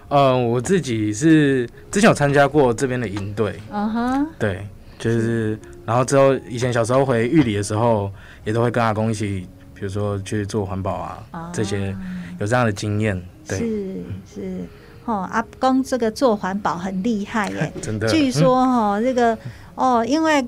[0.08, 4.66] 嗯， 我自己是之前有参加过这边的营队，嗯哼，对，
[4.98, 8.10] 就是然后之后以前小时候回玉里的时候，
[8.44, 11.94] 也都会跟阿公一起，比如说去做环保啊，啊这些
[12.40, 13.22] 有这样的经验。
[13.46, 14.02] 对，是
[14.34, 14.60] 是
[15.04, 18.08] 哦，阿公这个做环保很厉害耶， 真的。
[18.08, 19.36] 据说哈，这个
[19.74, 20.42] 哦，因为。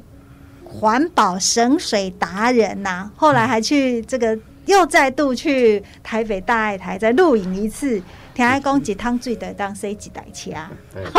[0.72, 8.00] 环保省水达人呐、啊，后来还去这个又再度去台北大爱台再录影一次，
[8.34, 10.52] 听阿公一汤水得当洗几台车。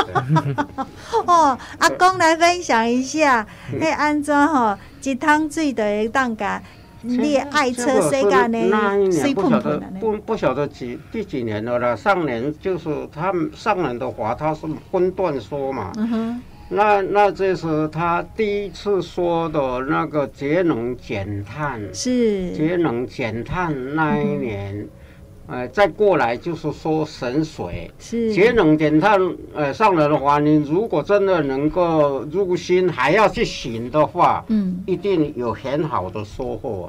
[1.27, 3.45] 哦，阿公来分享一下，
[3.77, 6.61] 那安装哈一汤水得当个
[7.01, 8.57] 你爱车谁干呢？
[8.69, 14.61] 那一年不晓得不不晓得几第几年了啦，上年就是他们上年的话，他是
[14.91, 15.91] 分段说嘛。
[15.97, 16.41] 嗯哼。
[16.73, 22.51] 那那这是他第一次说的那个节能减碳，是。
[22.53, 24.87] 节能减碳那一年，
[25.47, 28.33] 嗯、呃，再过来就是说省水，是。
[28.33, 29.19] 节能减碳，
[29.53, 36.87] 呃，上来的话，你如果真的能够入心，还要去行的话，嗯，一定有很好的收获。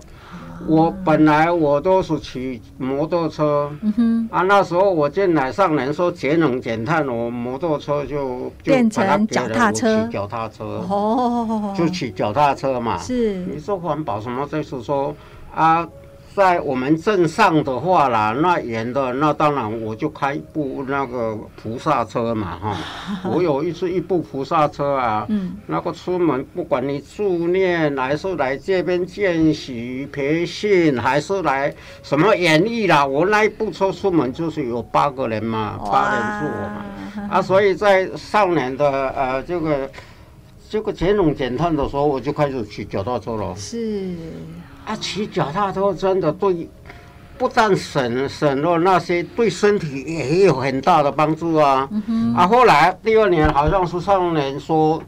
[0.67, 14.47] 我本来我都是骑摩托车，嗯哼，啊，那时候我进来上人说节能减碳，我摩托车就就变成脚踏车，骑脚踏车，哦，就骑脚踏车嘛，是，你说环保什么？
[14.47, 15.15] 就是说
[15.55, 15.89] 啊。
[16.35, 22.77] 在我们镇上的话啦，那远的那当然我就开一部那个菩萨车嘛哈。
[23.31, 36.85] 我有一次一部菩萨车啊，嗯，那个出门不管你助念还是来这边见习培训，还是来什么演艺啦，我那一部车出门就是有八个人嘛，八人坐嘛。
[37.31, 39.91] 啊，所以在上年的呃这个
[40.71, 43.55] 这个节能减碳的时候，我就开始骑脚踏车了。
[43.55, 44.15] 是。
[44.85, 46.69] 啊，骑脚踏车真的对，
[47.39, 51.89] 不但省省了那些，对身体也有很大的帮助啊。
[52.37, 55.03] 啊，后来第二年好像是上年说，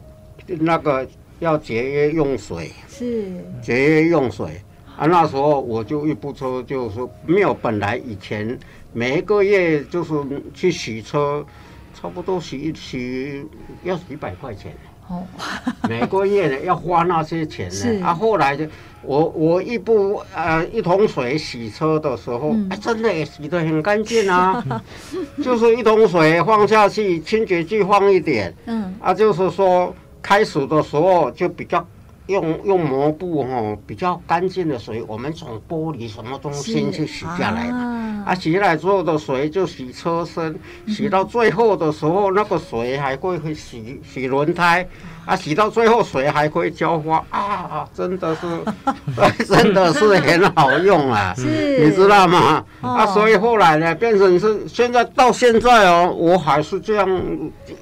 [0.47, 1.05] 那个
[1.39, 3.25] 要节约用水，是
[3.61, 4.61] 节约用水。
[4.97, 8.57] 啊，那时候我就一部车就是没有，本来以前
[8.93, 10.13] 每一个月就是
[10.53, 11.45] 去洗车，
[11.93, 13.45] 差不多洗一洗
[13.83, 14.73] 要几百块钱。
[15.07, 15.23] 哦，
[15.89, 18.05] 每个月呢要花那些钱呢。
[18.05, 18.65] 啊，后来就。
[19.07, 24.65] 我我一部呃一桶水洗车的时候，嗯、哎，真的也洗得很干净啊，
[25.43, 31.87] 就是一桶水放下去，清洁剂放一点，嗯，啊，就是说开始的时候就比较
[32.27, 44.87] 用用抹布哈，比较干净的水，我们从玻璃什么东西去洗下来的，啊，啊，洗下来之后的水就洗车身，洗到最后的时候，那个水还会会洗洗轮胎。
[45.25, 47.87] 啊，洗到最后水还会浇花啊！
[47.93, 52.63] 真的是， 真的是很好用啊， 是你知道吗？
[52.81, 57.09] 哦、啊，所以后来呢，变成是现在到现在哦，我还是这样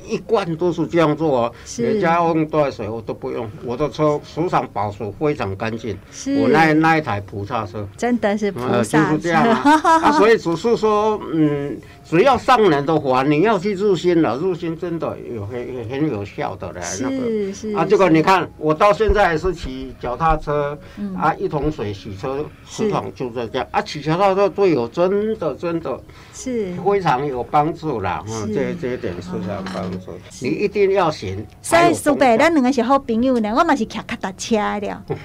[0.07, 1.53] 一贯都是这样做哦。
[1.65, 5.97] 是，你家用多少水我都不用，我的车时常保持非常干净。
[6.39, 9.81] 我那那一台菩萨车，真的是菩萨就是这样啊。
[10.03, 11.77] 啊，所以只是说，嗯。
[12.03, 16.81] 只要上人的话，你要去入心了，入心真的有很很有效的嘞。
[17.01, 17.15] 那个。
[17.17, 23.67] 是是啊，这个你看，我到现在还是骑脚踏车，嗯、啊，一桶水洗车，十桶就在这样。
[23.71, 25.99] 啊，骑脚踏车对有真的真的
[26.33, 28.23] 是非常有帮助啦。
[28.27, 30.11] 嗯，这这一点是非常帮助，
[30.41, 31.45] 你一定要行。
[31.61, 35.03] 所以苏北，咱两个是好朋友呢，我嘛是骑脚踏车的。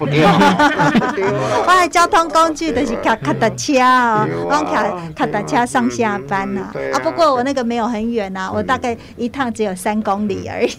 [1.66, 4.72] 我的交通工具都是骑脚踏车哦，我骑
[5.14, 6.60] 脚踏车上下班呐。
[6.60, 10.70] 啊，啊，不过我那个没有很远呐、啊，我大概一趟只有三公里而已。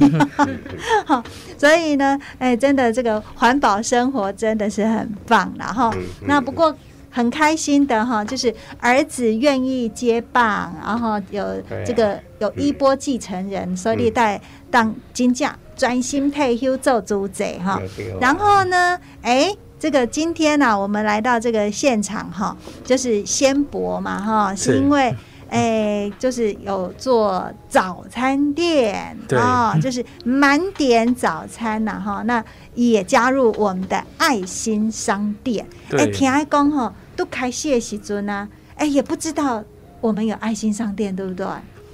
[1.06, 1.24] 好，
[1.58, 5.92] 所以呢，哎，真的这个环保生活真的是很棒了哈。
[6.22, 6.76] 那不过
[7.10, 11.44] 很开心的哈，就是儿子愿意接棒，然后有
[11.86, 14.40] 这个有衣钵继承人，所以带
[14.72, 17.82] 当金匠专心退休做主宰哈。
[18.20, 19.56] 然后呢，哎。
[19.82, 22.54] 这个今天呢、啊，我们来到这个现场哈，
[22.84, 25.16] 就是先博嘛哈，是因为。
[25.50, 32.44] 哎，就是有做早餐店啊、哦，就是满点早餐呐哈，那
[32.76, 35.66] 也加入我们的爱心商店。
[35.92, 39.64] 哎，田爱公哈都开谢喜尊呐，哎，也不知道
[40.02, 41.46] 我们有爱心商店，对不对？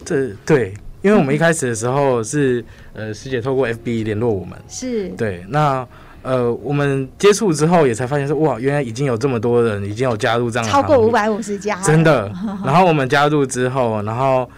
[0.04, 5.88] 这对，因为我们一开始的时候是呃师姐透过 FB 联络我们，是对那。
[6.26, 12.32] 呃，我们接触之后也才发现说，哇，原来已经有这么多人已经有加入这样的，超过五百五十家，真的。
[12.66, 14.50] 然后我们加入之后，然后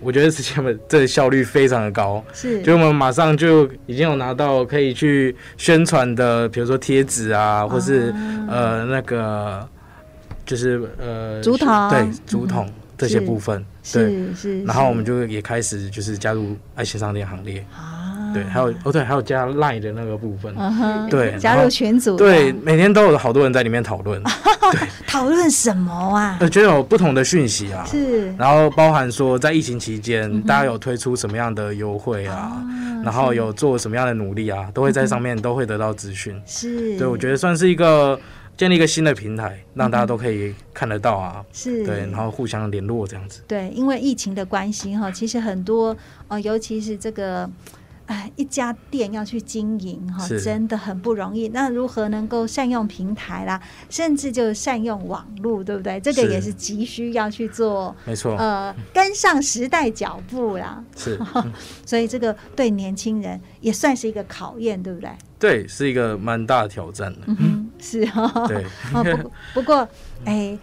[0.00, 8.10] 我觉得师姐们这效率非常的高，是，就我们马上就已经有拿到可以去宣传的，比如说贴纸啊，或是、
[8.46, 9.66] 啊、呃那个
[10.44, 12.68] 就是呃竹筒，对，竹筒
[12.98, 13.64] 这些部分，
[13.94, 17.64] 对，是，是，然后我们就也开始就是加入爱心商店行列。
[18.34, 24.22] 对，还有哦，对，还有加 Line 的那个部分，uh 对， 加入群组，对，每天都有好多人在里面讨论，
[24.72, 26.36] 对，讨论什么啊？
[26.40, 32.60] 我觉得有不同的讯息啊，是，然后包含说在疫情期间，嗯、大家有推出什么样的优惠啊，
[33.04, 38.18] 然后有做什么样的努力啊，都会在上面都会得到资讯，是，对，我觉得算是一个
[38.56, 41.84] 建立一个新的平台，让大家都可以看得到啊，是。
[41.84, 45.96] 对，然后互相联络这样子，对，因为疫情的关系哈，其实很多
[46.28, 47.48] 呃，尤其是这个。
[48.06, 51.48] 哎，一家店要去经营哈，真的很不容易。
[51.48, 55.98] 那如何能够善用平台啦，甚至就善用网络，对不对？
[56.00, 58.36] 这个也是急需要去做，没错。
[58.36, 60.84] 呃，跟上时代脚步啦。
[60.96, 61.18] 是，
[61.86, 65.10] 所以这个对年轻人也算是一个考验，对不对？
[65.38, 67.20] 对，是一个蛮大的挑战的。
[67.26, 68.46] 嗯，是哈。
[68.46, 68.64] 对。
[68.92, 69.88] 不不过，
[70.26, 70.58] 哎。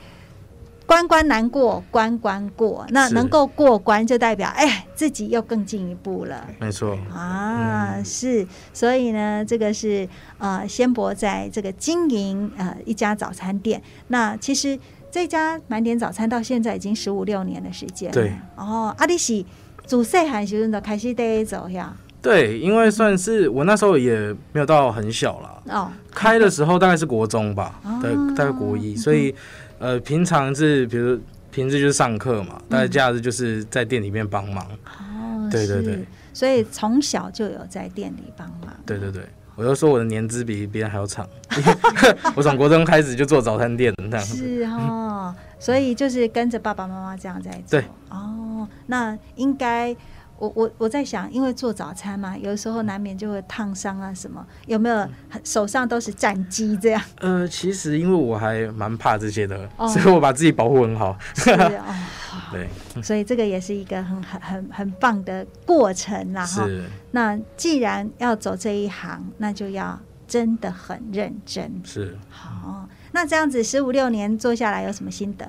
[0.91, 6.45] 关关难过关关过，那能够过关就代表哎，自己又更进一步了。
[6.59, 10.05] 没错啊、嗯，是，所以呢，这个是
[10.37, 13.81] 呃，先博在这个经营呃一家早餐店。
[14.09, 14.77] 那其实
[15.09, 18.11] 这家满点早餐到现在已经十五六年的时间。
[18.11, 19.45] 对哦，阿里喜
[19.85, 21.95] 祖岁还是的开始在走呀？
[22.21, 29.33] 对，因为算是我那时候也没有到很小了哦，开的时候大概是国中吧，对、哦，大概国一，所以。
[29.81, 31.19] 呃，平常是比如
[31.51, 34.63] 平日就是上课嘛，但是假日就是在店里面帮忙。
[34.85, 38.73] 哦，对对对，所以从小就有在店里帮忙。
[38.85, 39.23] 对对对，
[39.55, 41.27] 我就说我的年资比别人还要长，
[42.37, 44.37] 我从国中开始就做早餐店这样子。
[44.37, 47.79] 是哦，所以就是跟着爸爸妈妈这样在做。
[47.81, 47.83] 对。
[48.09, 49.95] 哦，那应该。
[50.41, 55.07] 我我我在想，因为做早餐嘛，有时候难免就会烫伤啊什么，有没有
[55.43, 57.01] 手上都是战机这样？
[57.21, 61.15] 呃，其实因为我还蛮怕这些的，哦， 所以我把自己保护很好。
[62.51, 62.67] 对，
[63.03, 66.43] 所以这个也是一个很很很很棒的过程啦。
[66.43, 66.67] 哈，
[67.11, 71.79] 那既然要走这一行，那就要真的很认真。
[71.85, 72.17] 是。
[72.31, 75.47] 好，那这样子十五六年做下来有什么心得？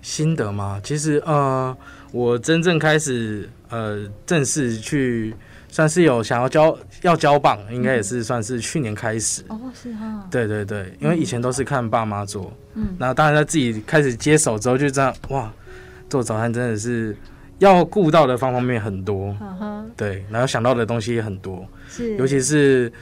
[0.00, 0.80] 心得吗？
[0.84, 1.76] 其实呃，
[2.16, 3.48] 我真正开始。
[3.68, 5.34] 呃，正式去
[5.68, 9.42] 算是有想要交要交棒，应该也是算是去年开始。
[9.48, 10.24] 哦，是哈。
[10.30, 15.52] 对对对，因为以前都是看爸妈做，嗯，那当然他自己开始接手之后，就这样哇，
[16.08, 17.16] 做早餐真的是
[17.58, 22.92] 要顾到的方方面面很多，嗯，对，然后想到的东西也很多，是，尤其是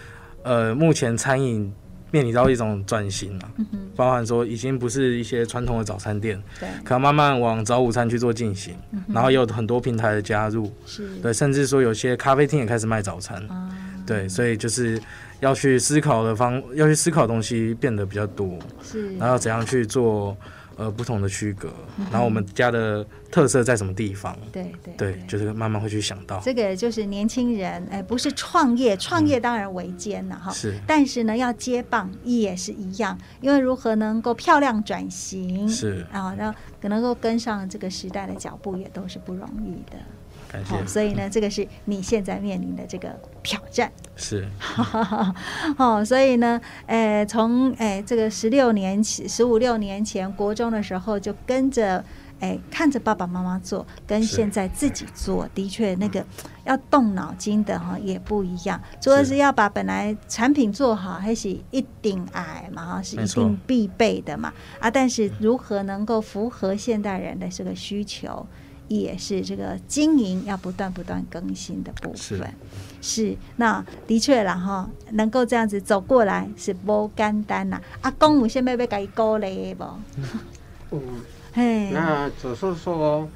[0.44, 1.70] 呃，目前餐饮。
[2.14, 13.68] 面临到一种转型了，嗯，包含说已经不是一些传统的早餐店，对，可能慢慢往早午餐去做进行，嗯，然后也有很多平台的加入，是，对，甚至说有些咖啡厅也开始卖早餐，啊，
[14.06, 15.02] 对，所以就是
[15.40, 20.36] 要去思考的方，要去思考的东西变得比较多，是，然后怎样去做，
[20.76, 24.36] 呃不同的区隔，嗯、然后我们家的特色在什么地方？
[24.52, 26.40] 对对对，就是慢慢会去想到。
[26.40, 30.50] 这个就是年轻人，哎，不是创业，创业当然为艰了哈。
[30.50, 39.98] 是，但是呢，要接棒也是一样，因为如何能够漂亮转型，是啊，然后能够跟上这个时代的脚步，也都是不容易的。
[40.62, 43.90] 好、哦，所以呢，这个是你现在面临的这个挑战。
[44.14, 44.48] 是，
[45.76, 52.04] 哦，所以呢，呃，从哎这个十六年前、十五六年前国中的时候，就跟着
[52.38, 56.24] 哎看着爸爸妈妈做，跟现在自己做，的确那个
[56.64, 58.80] 要动脑筋的哈也不一样。
[59.00, 64.88] 主要是要把本来产品做好，还是一定矮嘛哈，是一定必备的嘛啊。
[64.88, 68.46] 但是如何能够符合现代人的这个需求？
[68.88, 72.38] 也是这个经营要不断不断更新的部分，是，
[73.00, 77.80] 是那的确了哈，能够这样子走过来是不简单呐。
[78.02, 79.84] 阿公有先要要给鼓励不？
[80.90, 81.00] 嗯，
[81.52, 83.28] 嘿，那只是说，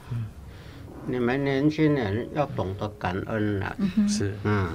[1.07, 3.77] 你们年轻人要懂得感恩了，
[4.09, 4.69] 是，嗯，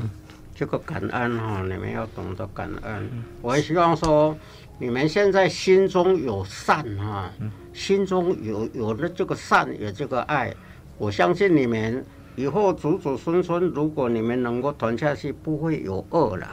[0.56, 3.10] 这个感恩哈，你们要懂得感恩。
[3.42, 4.36] 我也希望说，
[4.84, 7.32] 你们现在心中有善啊。
[7.72, 10.54] 心中有有了这个善，有这个爱，
[10.98, 12.06] 我相信你们
[12.36, 16.48] 以后祖祖孙孙，如果你们能够传下去，不会有恶了。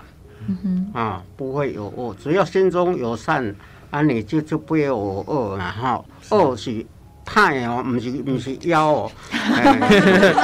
[0.46, 3.52] 嗯哼，啊，不会有恶，只要心中有善，
[3.90, 6.04] 啊，你就就不会有恶了哈。
[6.30, 6.86] 恶是
[7.24, 9.12] 太哦，不是不是妖哦，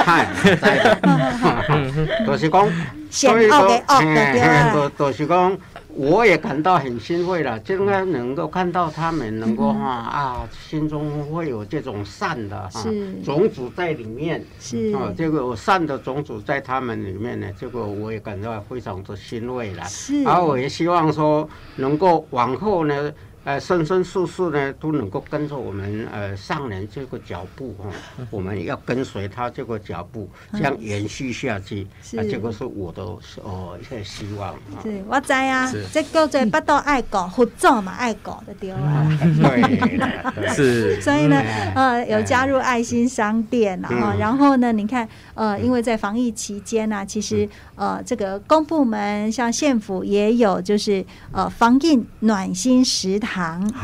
[0.03, 0.27] 太，
[2.27, 2.69] 就是讲，
[3.09, 5.57] 所以说，哎，都都是讲。
[5.97, 12.85] 我也感到很欣慰了，就应该能够看到他们能够哈啊，心中会有这种善的哈
[13.25, 14.93] 种子在里面，是。
[14.95, 19.83] 啊，这个善的种子在他们里面呢，这个我也感到非常的欣慰了。
[19.85, 23.11] 是，而我也希望说能够往后呢。
[23.47, 27.85] 呃，生生世世呢都能够跟着我们呃上人这个脚步哈，
[28.29, 31.87] 我们要跟随他这个脚步，这样延续下去。
[32.03, 33.01] 是，这个是我的
[33.41, 34.53] 哦一个希望。
[34.83, 39.17] 是，我知啊，这叫做不都爱搞，合作嘛爱搞的对啊。
[39.17, 40.99] 对， 是。
[41.01, 41.37] 所以呢，
[41.73, 53.36] 呃，有加入爱心商店啊，然后呢，你看，呃，因为在防疫期间呢，其实呃，这个公部门像县府也有，就是呃防疫暖心食堂。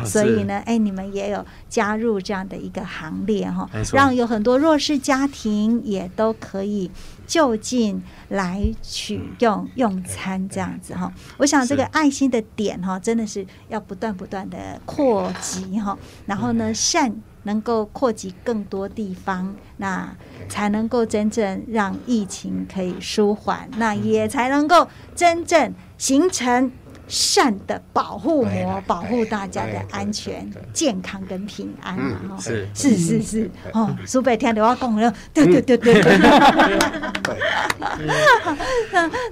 [0.06, 6.90] 所以呢，哎，你们也有加入这样的一个行列哈，让有很多弱势家庭也都可以
[7.28, 11.12] 就近来取用用餐这样子哈。
[11.38, 20.16] 我想这个爱心的点哈，真的是要不断不断的扩及哈，然后呢，善能够扩及更多地方，那
[20.48, 26.72] 才能够真正让疫情可以舒缓，那也才能够真正形成。
[27.14, 36.18] 善的保护膜，保护大家的安全、健康跟平安嘛，哈，是是是是，哦，苏北天的话讲了，对对对对对。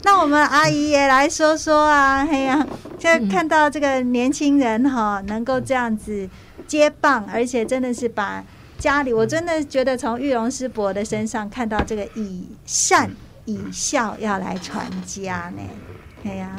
[0.03, 2.63] 那我们阿姨也来说说啊，嘿呀，
[2.99, 6.29] 现在看到这个年轻人哈，能够这样子
[6.67, 8.43] 接棒，而且真的是把
[8.77, 13.09] 家里，我真的觉得从玉龙师伯的身上看到这个以善
[13.45, 15.63] 以孝要来传家呢，
[16.25, 16.51] 哎呀。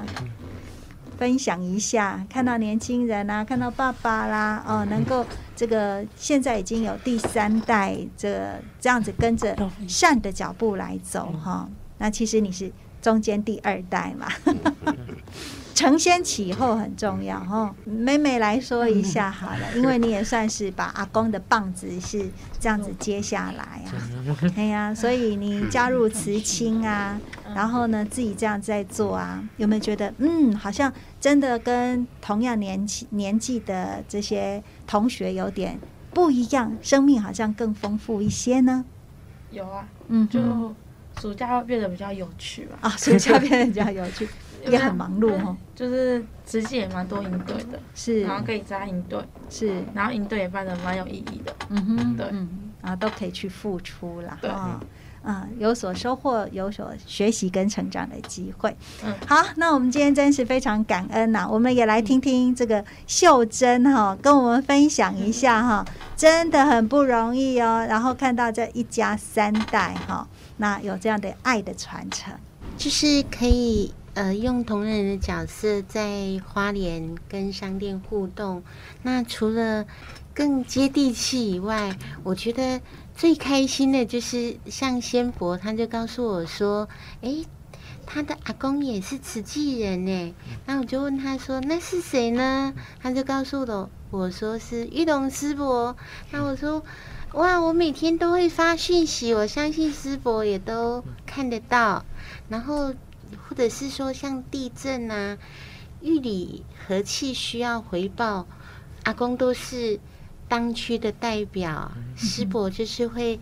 [1.22, 9.56] 分享一下，看到年轻人啊，看到爸爸啦，哦，能够这个现在已经有第三代，这这样子跟着
[9.86, 11.68] 善的脚步来走哈、
[11.98, 12.72] 那其实你是
[13.02, 14.26] 中间第二代嘛。
[15.74, 22.30] 承先启后很重要哦，妹妹来说一下好了，因为你也算是把阿公的棒子是
[22.60, 23.90] 这样子接下来啊，
[24.54, 27.18] 哎呀，所以你加入慈青啊，
[27.54, 35.80] 然后呢自己这样在做啊，有没有觉得嗯，好像真的跟同样年纪年纪的这些同学有点
[36.12, 38.84] 不一样，生命好像更丰富一些呢？
[39.50, 40.40] 有啊，嗯，就
[41.20, 42.78] 暑假会变得比较有趣吧？
[42.82, 44.28] 啊，暑假变得比较有趣。
[44.64, 52.26] 也很忙碌哈，就是实际也蛮多营队的，是，然后可以加营队，是，然后营队也办得蛮有意义的，嗯哼，对，
[52.80, 54.48] 然后都可以去付出啦，对，
[55.24, 58.72] 啊，有所收获，有所学习跟成长的机会。
[59.04, 65.84] 嗯，好，那我们今天真是非常感恩呐，我们也来听听这个秀珍哈，跟我们分享一下哈，
[66.16, 70.24] 真的很不容易哦，然后看到这一家三代哈，
[70.56, 72.34] 那有这样的爱的传承，
[72.76, 73.94] 就是可以。
[74.14, 78.62] 呃，用同仁的角色在花莲跟商店互动，
[79.02, 79.86] 那除了
[80.34, 82.82] 更接地气以外，我觉得
[83.16, 86.86] 最开心的就是像仙伯，他就告诉我说
[87.22, 87.46] ：“诶，
[88.04, 90.34] 他的阿公也是慈济人呢。
[90.66, 95.96] 那我就问他说：“那是谁呢？”他就告诉了我说：“是玉龙师伯。”
[96.30, 96.84] 那我说
[97.34, 102.04] ：“哇，我每天都会发讯息，我相信师伯也都看得到。
[102.48, 102.94] 然后
[103.48, 105.38] 或者是说像地震啊、
[106.00, 108.46] 玉里和气需要回报，
[109.04, 109.98] 阿公都是
[110.48, 113.40] 当区的代表，师伯就是会。”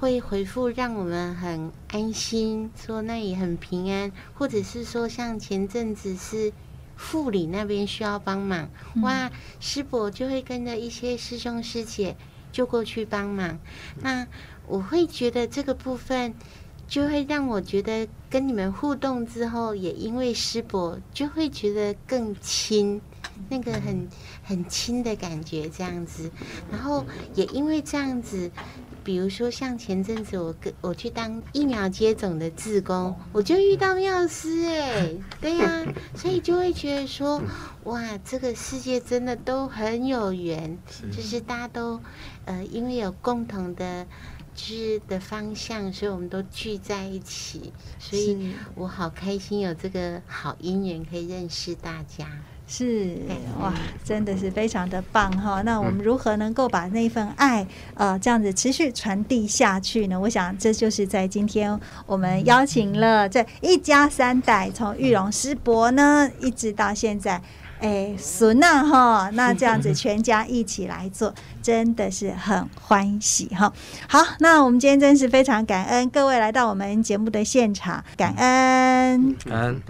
[0.00, 6.52] 会回复让我们很安心，说那里很平安，或者是说像前阵子是
[6.96, 8.70] 护理那边需要帮忙，
[9.02, 9.28] 哇，
[9.58, 12.14] 师伯就会跟着一些师兄师姐
[12.58, 13.56] 就过去帮忙。
[14.00, 14.26] 那
[14.66, 16.34] 我会觉得这个部分
[16.88, 23.00] 就会让我觉得跟你们互动之后，也因为师伯就会觉得更亲，
[23.48, 24.08] 那个很
[24.42, 26.28] 很亲的感觉这样子，
[26.72, 27.06] 然后
[27.36, 28.50] 也因为这样子。
[29.08, 37.40] 比如说，像前阵子我跟我去当疫苗接种的志工，我就遇到妙师哎， 对呀、啊，所以就会觉得说，
[37.84, 40.76] 哇，这个世界真的都很有缘，
[41.10, 41.98] 就是大家都
[42.44, 44.06] 呃，因为有共同的
[44.54, 52.28] 知的方向，所以我们都聚在一起，所以我好开心有这个好姻缘可以认识大家。
[52.70, 53.16] 是
[53.58, 53.72] 哇，
[54.04, 55.62] 真的是非常的棒哈！
[55.62, 60.20] 那我们如何能够把那份爱呃这样子持续传递下去呢？
[60.20, 67.40] 我想这就是在今天我们邀请了这一家三代，从玉龙师伯呢一直到现在，
[67.80, 73.72] 哎孙呐哈，那这样子全家一起来做， 真的是很欢喜哈！
[74.06, 79.82] 好，那我们今天真是非常感恩各位来到我们节目的现场，感恩，感恩。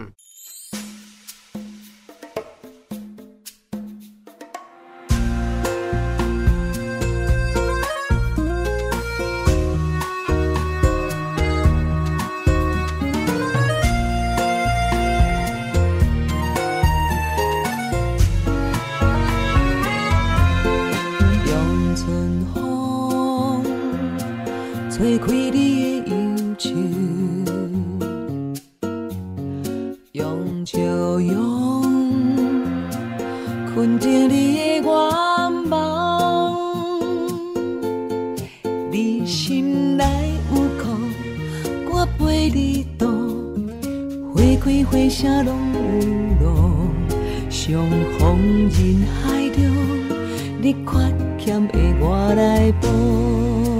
[44.34, 45.54] 花开花谢拢
[46.40, 46.46] 有路，
[47.50, 47.88] 相
[48.18, 48.38] 逢
[48.70, 48.78] 人
[49.22, 49.60] 海中，
[50.60, 50.88] 你缺
[51.38, 53.77] 欠的我来补。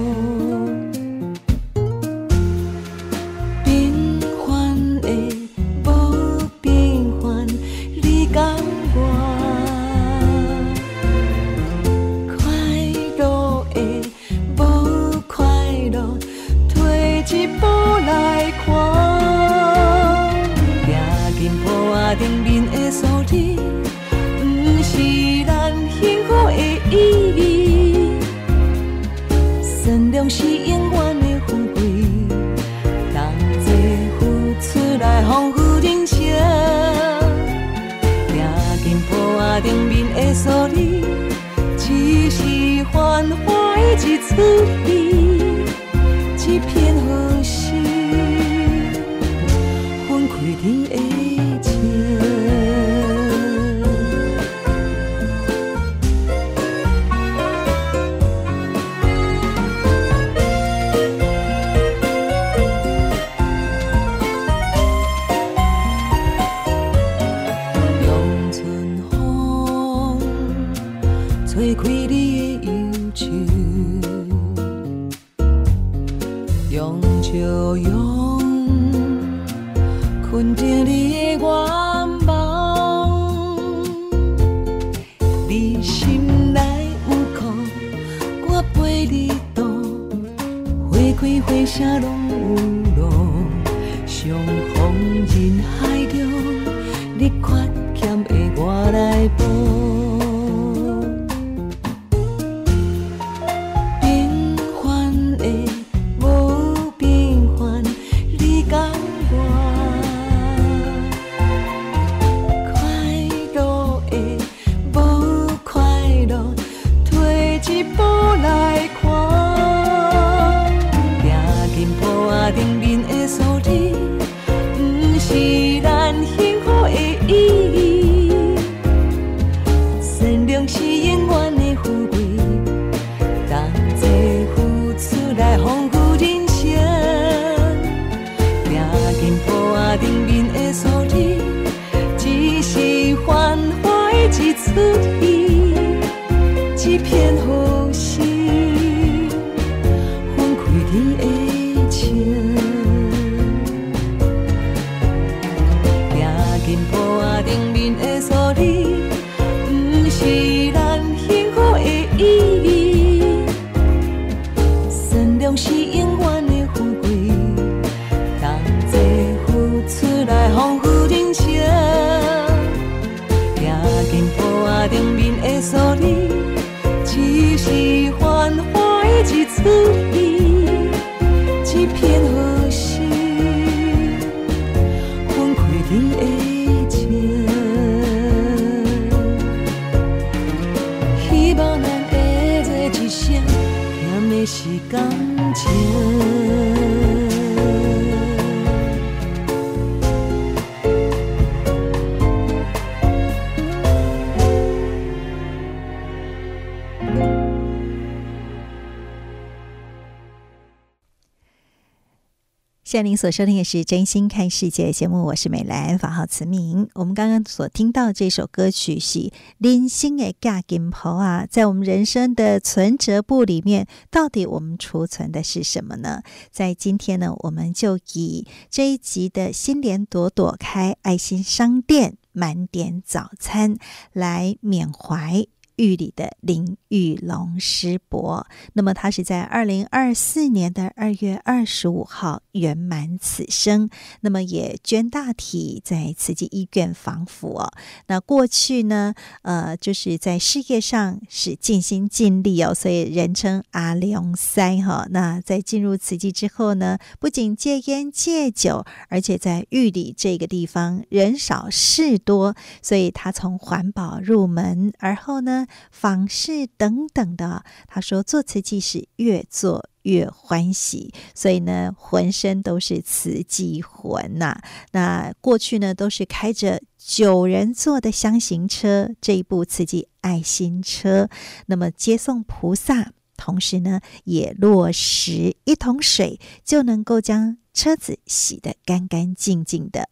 [212.89, 216.89] 现在您所收听的是《真心看世界》节目，我是美兰，法号慈明。
[216.95, 219.19] 我们刚刚所听到这首歌曲是
[219.59, 226.23] 《人生的假金铺》啊，在我们人生的存折簿里面，到底我们储存的是什么呢？
[226.51, 233.77] 在今天呢，我们就以这一集的“心莲朵朵开”爱心商店满点早餐
[234.15, 235.47] 来缅怀。
[235.79, 243.89] 玉里的林玉龙师伯，那么他是在二零二四年的二月二十五号圆满此生，
[244.23, 247.73] 那么也捐大体在慈济医院防腐哦。
[248.09, 255.07] 那过去呢，呃，就是在事业上是尽心尽力哦，所以人称阿龙塞哈。
[255.11, 265.67] 那在进入慈济之后呢，不仅戒烟戒酒，而且在玉里这个地方人少事多，所以他从环保入门，而后呢。
[265.91, 274.61] 访视等等的，他说做慈济是越做越欢喜，所以呢，浑身都是慈济魂呐、
[274.93, 281.29] 那过去呢，都是开着九人座的厢型车，这一部慈济爱心车，
[281.67, 290.09] 那么接送菩萨，同时呢，也落实一桶水就能够将车子洗得干干净净的。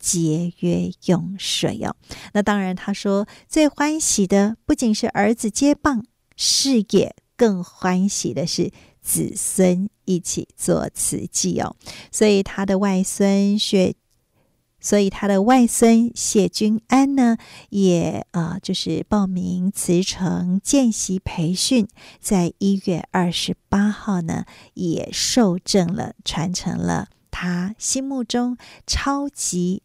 [0.00, 1.94] 节约用水哦，
[2.32, 8.72] 那当然，他说最欢喜的不仅是儿子接棒事业，更欢喜的是
[9.02, 11.76] 子孙一起做慈济哦。
[12.10, 13.94] 所以他的外孙谢，
[14.80, 17.36] 所以他的外孙谢君安呢，
[17.68, 21.86] 也啊、就是报名慈诚见习培训，
[22.18, 29.82] 在一月二十八号呢，也受证了，传承了他心目中超级。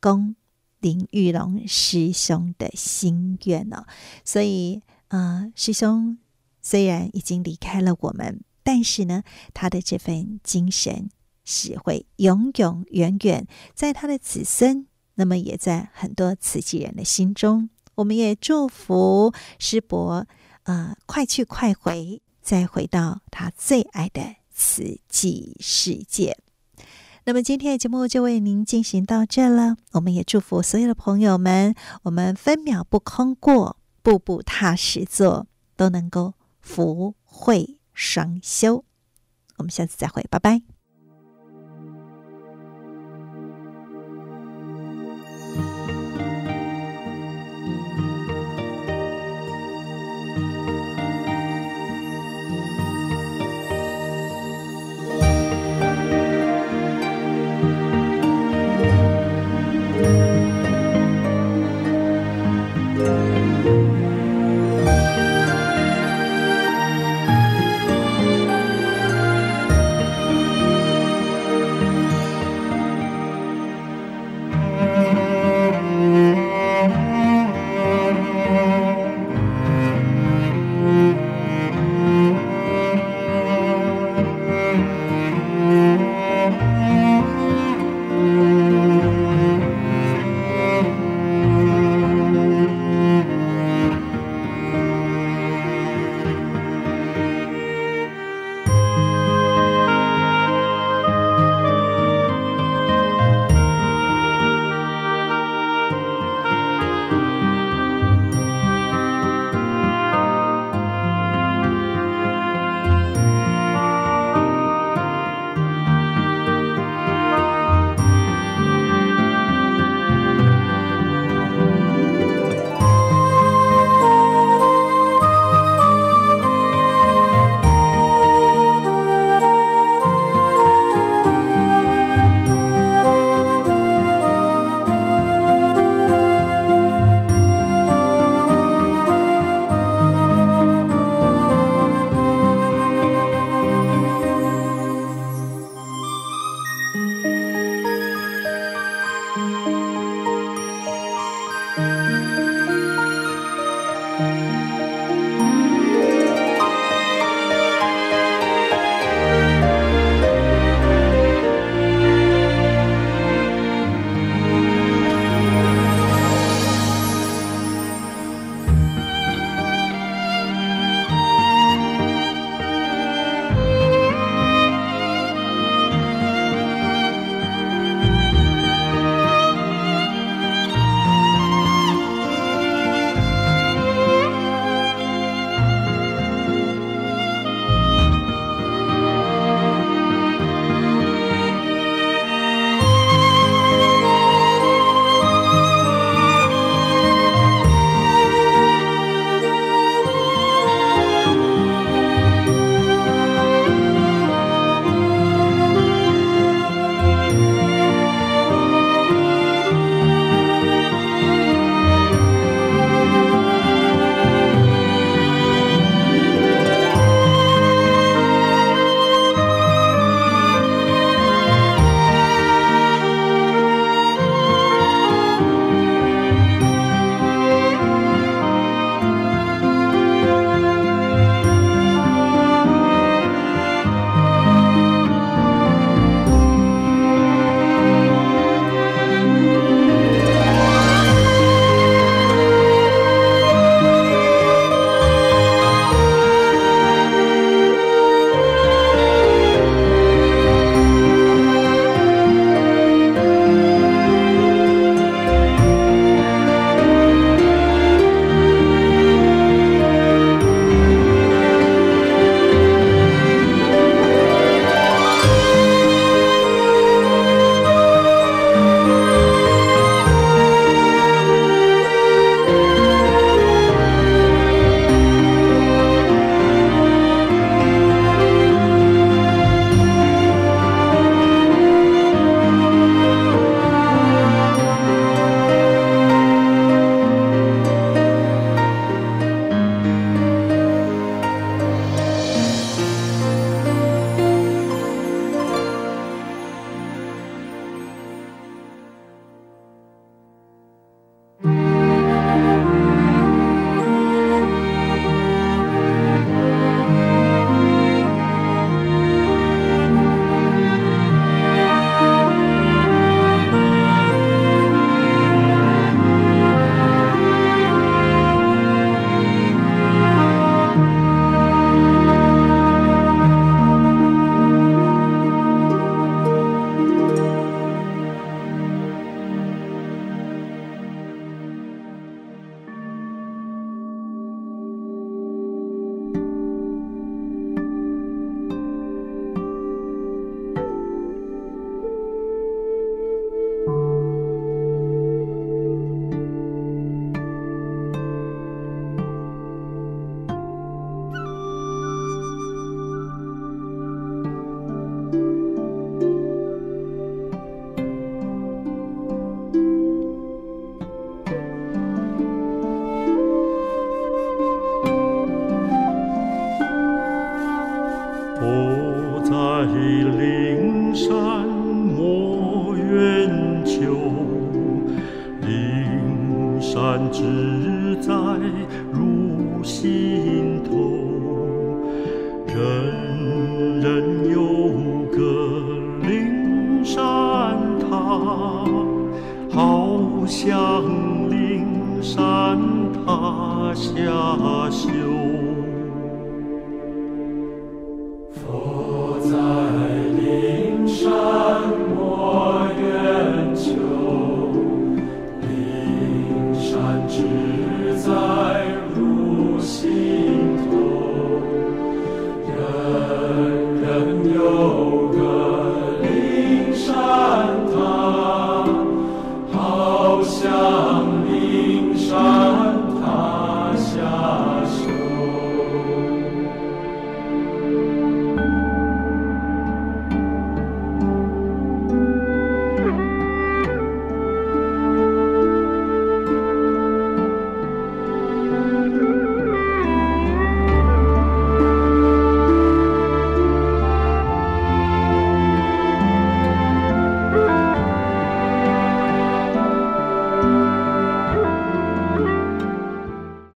[0.00, 0.34] 阿公
[0.80, 3.84] 林玉龙师兄的心愿哦，
[4.24, 6.16] 所以呃，师兄
[6.62, 9.22] 虽然已经离开了我们，但是呢，
[9.52, 11.10] 他的这份精神
[11.44, 14.86] 是会永永远远在他的子孙，
[15.16, 17.68] 那么也在很多慈济人的心中。
[17.96, 20.26] 我们也祝福师伯
[20.62, 26.38] 呃，快去快回，再回到他最爱的慈济世界。
[27.30, 29.76] 那么今天的节目就为您进行到这了。
[29.92, 38.84] 我们也祝福所有的朋友们，我们分秒不空过，步步踏实做，都能够福慧双修。
[39.58, 40.69] 我们下次再会，拜拜。